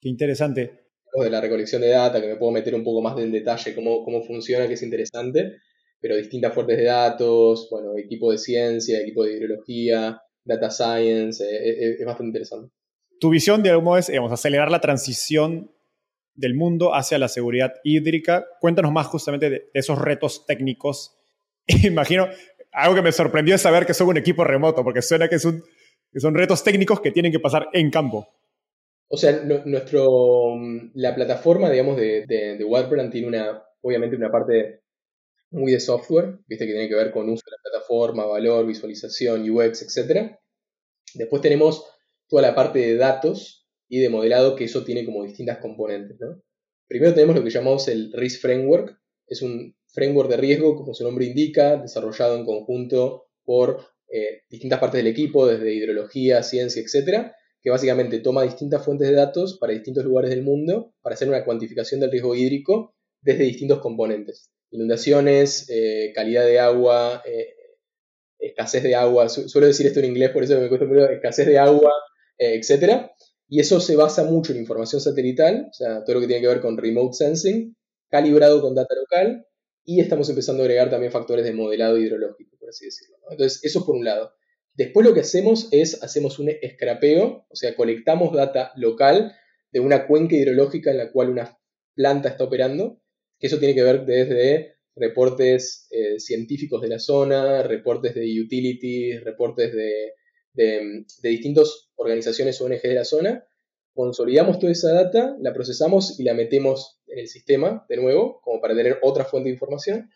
[0.00, 0.86] Qué interesante.
[1.14, 4.04] De la recolección de data, que me puedo meter un poco más en detalle cómo,
[4.04, 5.56] cómo funciona, que es interesante
[6.00, 11.56] pero distintas fuentes de datos, bueno, equipo de ciencia, equipo de hidrología, data science, eh,
[11.56, 12.72] eh, eh, es bastante interesante.
[13.18, 15.72] Tu visión, de algún modo, es digamos, acelerar la transición
[16.34, 18.46] del mundo hacia la seguridad hídrica.
[18.60, 21.16] Cuéntanos más justamente de, esos retos técnicos.
[21.66, 22.28] Imagino,
[22.72, 25.38] algo que me sorprendió es saber que son un equipo remoto, porque suena que,
[26.14, 28.28] son retos técnicos que tienen que pasar en campo.
[29.08, 30.56] O sea, nuestro,
[30.94, 34.82] la plataforma, digamos, de, de, de tiene una, obviamente una parte
[35.50, 39.48] muy de software, viste que tiene que ver con uso de la plataforma, valor, visualización,
[39.48, 40.36] UX, etc.
[41.14, 41.84] Después tenemos
[42.28, 46.18] toda la parte de datos y de modelado, que eso tiene como distintas componentes.
[46.88, 48.98] Primero tenemos lo que llamamos el Risk Framework,
[49.28, 53.80] es un framework de riesgo, como su nombre indica, desarrollado en conjunto por
[54.12, 59.14] eh, distintas partes del equipo, desde hidrología, ciencia, etc., que básicamente toma distintas fuentes de
[59.14, 63.80] datos para distintos lugares del mundo para hacer una cuantificación del riesgo hídrico desde distintos
[63.80, 67.54] componentes inundaciones, eh, calidad de agua, eh,
[68.38, 71.58] escasez de agua, suelo decir esto en inglés, por eso me cuesta mucho, escasez de
[71.58, 71.92] agua,
[72.38, 73.10] eh, etc.
[73.48, 76.48] Y eso se basa mucho en información satelital, o sea, todo lo que tiene que
[76.48, 77.76] ver con remote sensing,
[78.10, 79.46] calibrado con data local,
[79.84, 83.16] y estamos empezando a agregar también factores de modelado hidrológico, así decirlo.
[83.30, 84.32] Entonces, eso por un lado.
[84.74, 89.34] Después lo que hacemos es, hacemos un escrapeo, o sea, colectamos data local
[89.72, 91.58] de una cuenca hidrológica en la cual una
[91.94, 93.00] planta está operando,
[93.38, 99.22] que eso tiene que ver desde reportes eh, científicos de la zona, reportes de utilities,
[99.24, 100.12] reportes de,
[100.54, 103.46] de, distintas organizaciones ONG de la zona,
[103.94, 108.60] consolidamos toda esa data, la procesamos y la metemos en el sistema de nuevo, como
[108.60, 110.10] para tener otra fuente de información.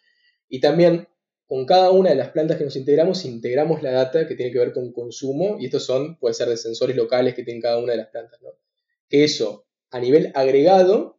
[0.48, 1.08] Y también
[1.50, 4.60] con cada una de las plantas que nos integramos, integramos la data que tiene que
[4.60, 7.90] ver con consumo, y estos son, puede ser de sensores locales que tienen cada una
[7.90, 8.40] de las plantas.
[8.40, 8.50] ¿no?
[9.08, 11.18] Que eso, a nivel agregado,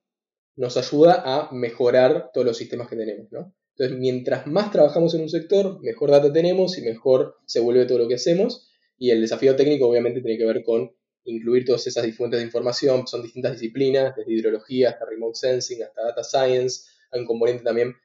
[0.56, 3.30] nos ayuda a mejorar todos los sistemas que tenemos.
[3.30, 3.54] ¿no?
[3.76, 7.98] Entonces, mientras más trabajamos en un sector, mejor data tenemos y mejor se vuelve todo
[7.98, 8.70] lo que hacemos.
[8.98, 13.06] Y el desafío técnico obviamente tiene que ver con incluir todas esas fuentes de información,
[13.06, 17.96] son distintas disciplinas, desde hidrología hasta remote sensing, hasta data science, hay un componente también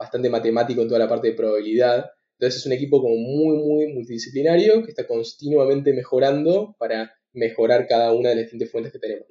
[0.00, 2.10] bastante matemático en toda la parte de probabilidad.
[2.38, 8.14] Entonces es un equipo como muy, muy multidisciplinario que está continuamente mejorando para mejorar cada
[8.14, 9.26] una de las distintas fuentes que tenemos.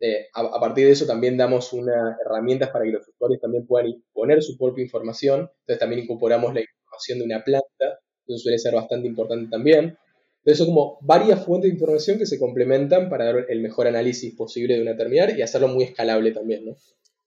[0.00, 4.02] Eh, a, partir de eso también damos unas herramientas para que los usuarios también puedan
[4.12, 5.50] poner su propia información.
[5.60, 9.98] Entonces también incorporamos la información de una planta, eso suele ser bastante importante también.
[10.38, 14.34] Entonces son como varias fuentes de información que se complementan para dar el mejor análisis
[14.34, 16.64] posible de una terminal y hacerlo muy escalable también.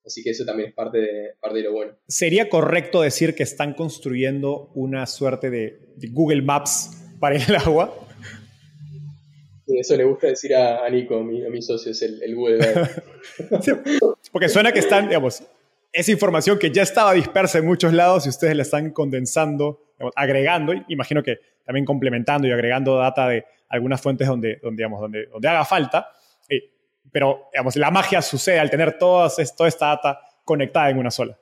[0.06, 1.94] Así que eso también es parte de, parte de lo bueno.
[2.08, 5.80] ¿Sería correcto decir que están construyendo una suerte de,
[6.12, 7.94] Google Maps para el agua?
[9.68, 13.02] eso le gusta decir a, Nico, a mi, socio, es el, Google Maps.
[14.32, 15.44] porque suena que están, digamos,
[15.94, 20.74] esa información que ya estaba dispersa en muchos lados y ustedes la están condensando, agregando,
[20.90, 25.48] imagino que también complementando y agregando data de algunas fuentes donde, donde, digamos, donde, donde
[25.48, 26.08] haga falta
[27.12, 31.40] pero digamos, la magia sucede al tener toda esta data conectada en una sola.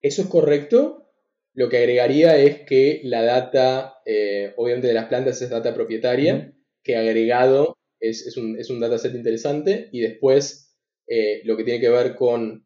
[0.00, 1.10] Eso es correcto.
[1.54, 6.52] Lo que agregaría es que la data, eh, obviamente de las plantas es data propietaria,
[6.84, 10.76] que agregado es, un, es, un, dataset interesante, y después
[11.08, 12.64] eh, lo que tiene que ver con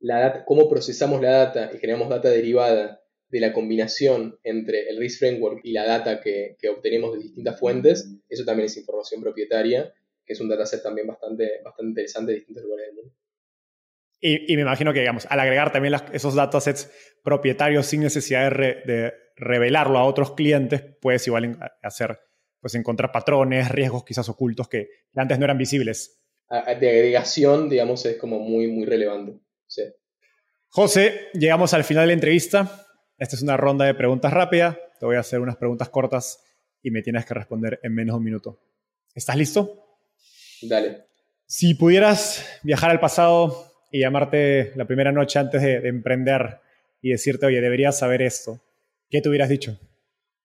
[0.00, 3.00] la data, cómo procesamos la data y generamos data derivada
[3.30, 7.58] de la combinación entre el RISC Framework y la data que, que obtenemos de distintas
[7.58, 9.94] fuentes, eso también es información propietaria
[10.24, 13.14] que es un dataset también bastante, bastante interesante de distintos lugares del mundo.
[14.26, 16.90] Y, me imagino que, digamos, al agregar también esos datasets
[17.22, 22.20] propietarios sin necesidad de, revelarlo a otros clientes, puedes igual hacer,
[22.58, 26.22] pues encontrar patrones, riesgos quizás ocultos que antes no eran visibles.
[26.48, 29.40] de agregación, digamos, es como muy, muy relevante.
[29.66, 29.82] Sí.
[30.68, 32.86] José, llegamos al final de la entrevista.
[33.18, 34.78] Esta es una ronda de preguntas rápidas.
[34.98, 36.42] Te voy a hacer unas preguntas cortas
[36.80, 38.60] y me tienes que responder en menos de un minuto.
[39.14, 39.83] ¿Estás listo?
[40.62, 41.04] Dale.
[41.46, 46.60] Si pudieras viajar al pasado y llamarte la primera noche antes de, emprender
[47.00, 48.60] y decirte, oye, deberías saber esto,
[49.10, 49.78] ¿qué te hubieras dicho?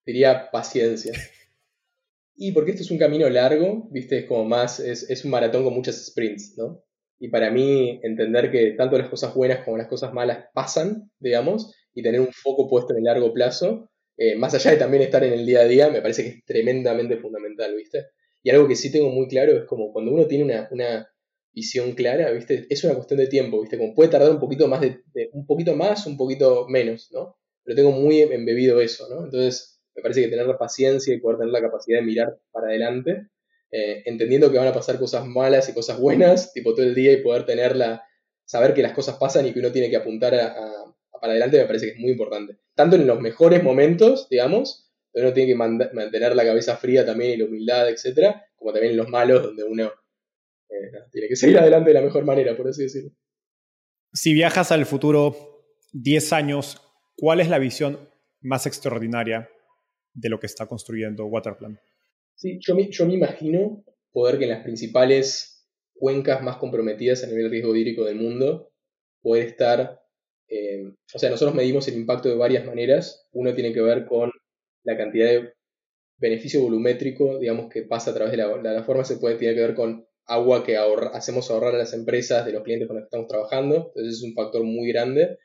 [0.05, 1.13] Diría paciencia.
[2.41, 5.63] Y porque esto es un camino largo, viste, es como más, es, es un maratón
[5.63, 6.83] con muchas sprints, ¿no?
[7.19, 11.75] Y para mí, entender que tanto las cosas buenas como las cosas malas pasan, digamos,
[11.93, 15.23] y tener un foco puesto en el largo plazo, eh, más allá de también estar
[15.23, 18.05] en el día a día, me parece que es tremendamente fundamental, ¿viste?
[18.43, 21.09] Y algo que sí tengo muy claro es como cuando uno tiene una,
[21.51, 22.67] visión clara, ¿viste?
[22.69, 23.77] Es una cuestión de tiempo, ¿viste?
[23.77, 25.01] Como puede tardar un poquito más, de,
[25.33, 27.37] un poquito más, un poquito menos, ¿no?
[27.63, 29.25] Pero tengo muy embebido eso, ¿no?
[29.25, 32.67] Entonces, me parece que tener la paciencia y poder tener la capacidad de mirar para
[32.67, 33.27] adelante,
[33.71, 37.11] eh, entendiendo que van a pasar cosas malas y cosas buenas, tipo todo el día,
[37.11, 38.03] y poder tenerla,
[38.45, 40.55] saber que las cosas pasan y que uno tiene que apuntar a,
[41.19, 42.57] para adelante, me parece que es muy importante.
[42.75, 47.37] Tanto en los mejores momentos, digamos, uno tiene que mantener la cabeza fría también y
[47.37, 49.91] la humildad, etcétera, como también en los malos, donde uno
[50.69, 53.11] eh, tiene que seguir adelante de la mejor manera, por así decirlo.
[54.13, 56.81] Si viajas al futuro 10 años,
[57.15, 58.09] ¿cuál es la visión
[58.41, 59.49] más extraordinaria
[60.13, 61.79] de lo que está construyendo Waterplan?
[62.35, 67.27] Sí, yo me, yo me imagino poder que en las principales cuencas más comprometidas a
[67.27, 68.71] nivel riesgo hídrico del mundo,
[69.21, 70.01] poder estar,
[70.47, 70.83] eh,
[71.13, 73.27] o sea, nosotros medimos el impacto de varias maneras.
[73.31, 74.31] Uno tiene que ver con
[74.89, 75.53] la cantidad de
[76.17, 79.61] beneficio volumétrico, digamos, que pasa a través de la, la, forma, se puede, tiene que
[79.61, 83.07] ver con agua que hacemos ahorrar a las empresas de los clientes con los que
[83.07, 85.37] estamos trabajando, entonces es un factor muy grande.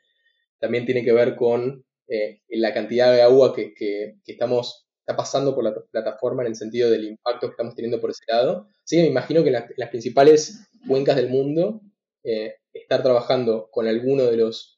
[0.59, 5.55] También tiene que ver con eh, la cantidad de agua que, que, estamos, está pasando
[5.55, 8.67] por la plataforma en el sentido del impacto que estamos teniendo por ese lado.
[8.83, 11.81] Sí, me imagino que en, las principales cuencas del mundo,
[12.23, 14.74] eh, estar trabajando con alguno de los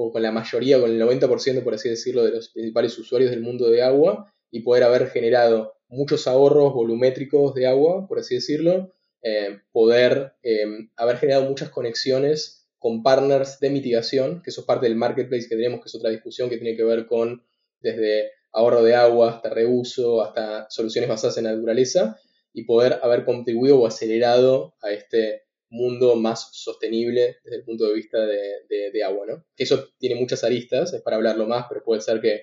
[0.00, 3.42] o con la mayoría, con el 90% por así decirlo, de los principales usuarios del
[3.42, 8.94] mundo de agua y poder haber generado muchos ahorros volumétricos de agua, por así decirlo,
[9.22, 14.86] eh, poder eh, haber generado muchas conexiones con partners de mitigación, que eso es parte
[14.86, 17.42] del marketplace que tenemos, que es otra discusión que tiene que ver con
[17.80, 22.20] desde ahorro de agua hasta reuso, hasta soluciones basadas en naturaleza,
[22.52, 27.94] y poder haber contribuido o acelerado a este mundo más sostenible desde el punto de
[27.94, 29.44] vista de, agua, ¿no?
[29.56, 32.42] Eso tiene muchas aristas, es para hablarlo más, pero puede ser que,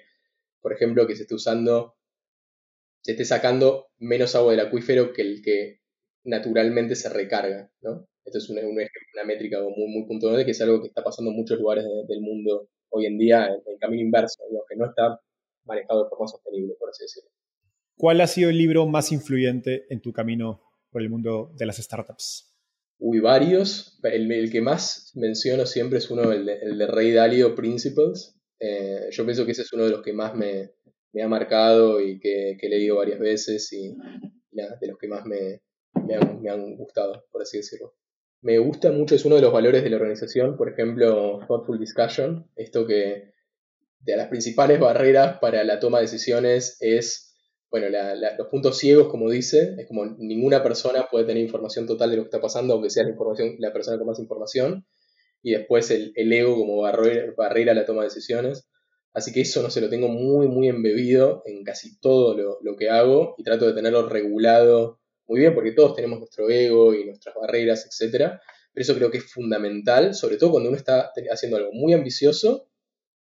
[0.61, 1.95] por ejemplo, que se esté usando,
[3.01, 5.81] se esté sacando menos agua del acuífero que el que
[6.23, 8.07] naturalmente se recarga, ¿no?
[8.23, 11.37] Esto es una, una, métrica muy, muy puntual que es algo que está pasando en
[11.37, 15.19] muchos lugares del mundo hoy en día en el camino inverso, que no está
[15.65, 17.29] manejado de forma sostenible, por así decirlo.
[17.97, 21.77] ¿Cuál ha sido el libro más influyente en tu camino por el mundo de las
[21.77, 22.54] startups?
[22.99, 23.99] Uy, varios.
[24.03, 28.39] El, que más menciono siempre es uno, el de, el de Rey Dalio Principles.
[28.59, 30.71] Eh, yo pienso que ese es uno de los que más me,
[31.13, 33.95] me ha marcado y que, que, he leído varias veces y,
[34.51, 35.61] de los que más me,
[36.07, 37.93] me, han, me han gustado, por así decirlo
[38.45, 42.47] me gusta mucho, es uno de los valores de la organización, por ejemplo, Thoughtful Discussion,
[42.55, 43.33] esto que
[44.01, 47.24] de las principales barreras para la toma de decisiones es,
[47.79, 47.87] bueno,
[48.37, 52.23] los puntos ciegos, como dice, es como ninguna persona puede tener información total de lo
[52.23, 54.85] que está pasando, aunque sea la, información, la persona con más información,
[55.41, 58.69] y después el, ego como barrera, barrera, a la toma de decisiones.
[59.13, 62.75] Así que eso no se lo tengo muy, muy embebido en casi todo lo, lo
[62.77, 67.05] que hago y trato de tenerlo regulado muy bien, porque todos tenemos nuestro ego y
[67.05, 68.39] nuestras barreras, etc.
[68.73, 72.69] Pero eso creo que es fundamental, sobre todo cuando uno está haciendo algo muy ambicioso,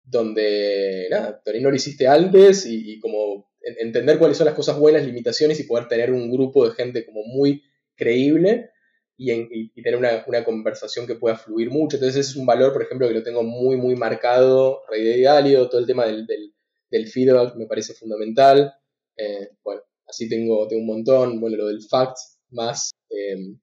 [0.03, 5.59] donde, nada, no lo hiciste antes y, como entender cuáles son las cosas buenas, limitaciones
[5.59, 7.63] y poder tener un grupo de gente como muy
[7.95, 8.71] creíble
[9.19, 11.97] y, tener una, conversación que pueda fluir mucho.
[11.97, 15.67] Entonces ese es un valor, por ejemplo, que lo tengo muy, muy marcado, Rey de
[15.69, 18.73] todo el tema del, del, feedback me parece fundamental.
[19.17, 22.17] Eh, bueno, así tengo, tengo un montón, bueno, lo del fact
[22.51, 23.59] más em,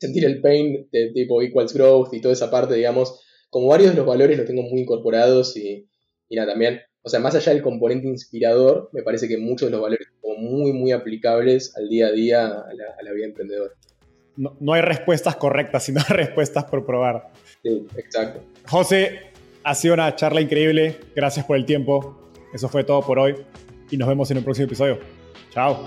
[0.00, 3.20] sentir el pain de tipo equals growth y toda esa parte, digamos,
[3.50, 5.88] como varios de los valores los tengo muy incorporados y,
[6.28, 9.70] y nada, también, o sea, más allá del componente inspirador, me parece que muchos de
[9.72, 13.72] los valores son muy, muy aplicables al día a día a la, vida emprendedora.
[14.36, 17.30] No, no, hay respuestas correctas, sino respuestas por probar.
[17.62, 18.44] Sí, exacto.
[18.68, 19.20] José,
[19.64, 21.00] ha sido una charla increíble.
[21.16, 22.30] Gracias por el tiempo.
[22.52, 23.36] Eso fue todo por hoy
[23.90, 24.98] y nos vemos en un próximo episodio.
[25.50, 25.86] Chao.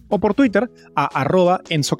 [0.11, 1.97] o por Twitter a arroba Enzo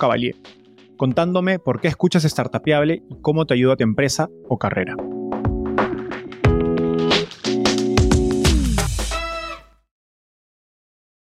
[0.97, 4.95] contándome por qué escuchas Startapeable y cómo te ayuda a tu empresa o carrera.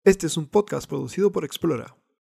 [0.05, 2.01] Este es un podcast producido por Explora.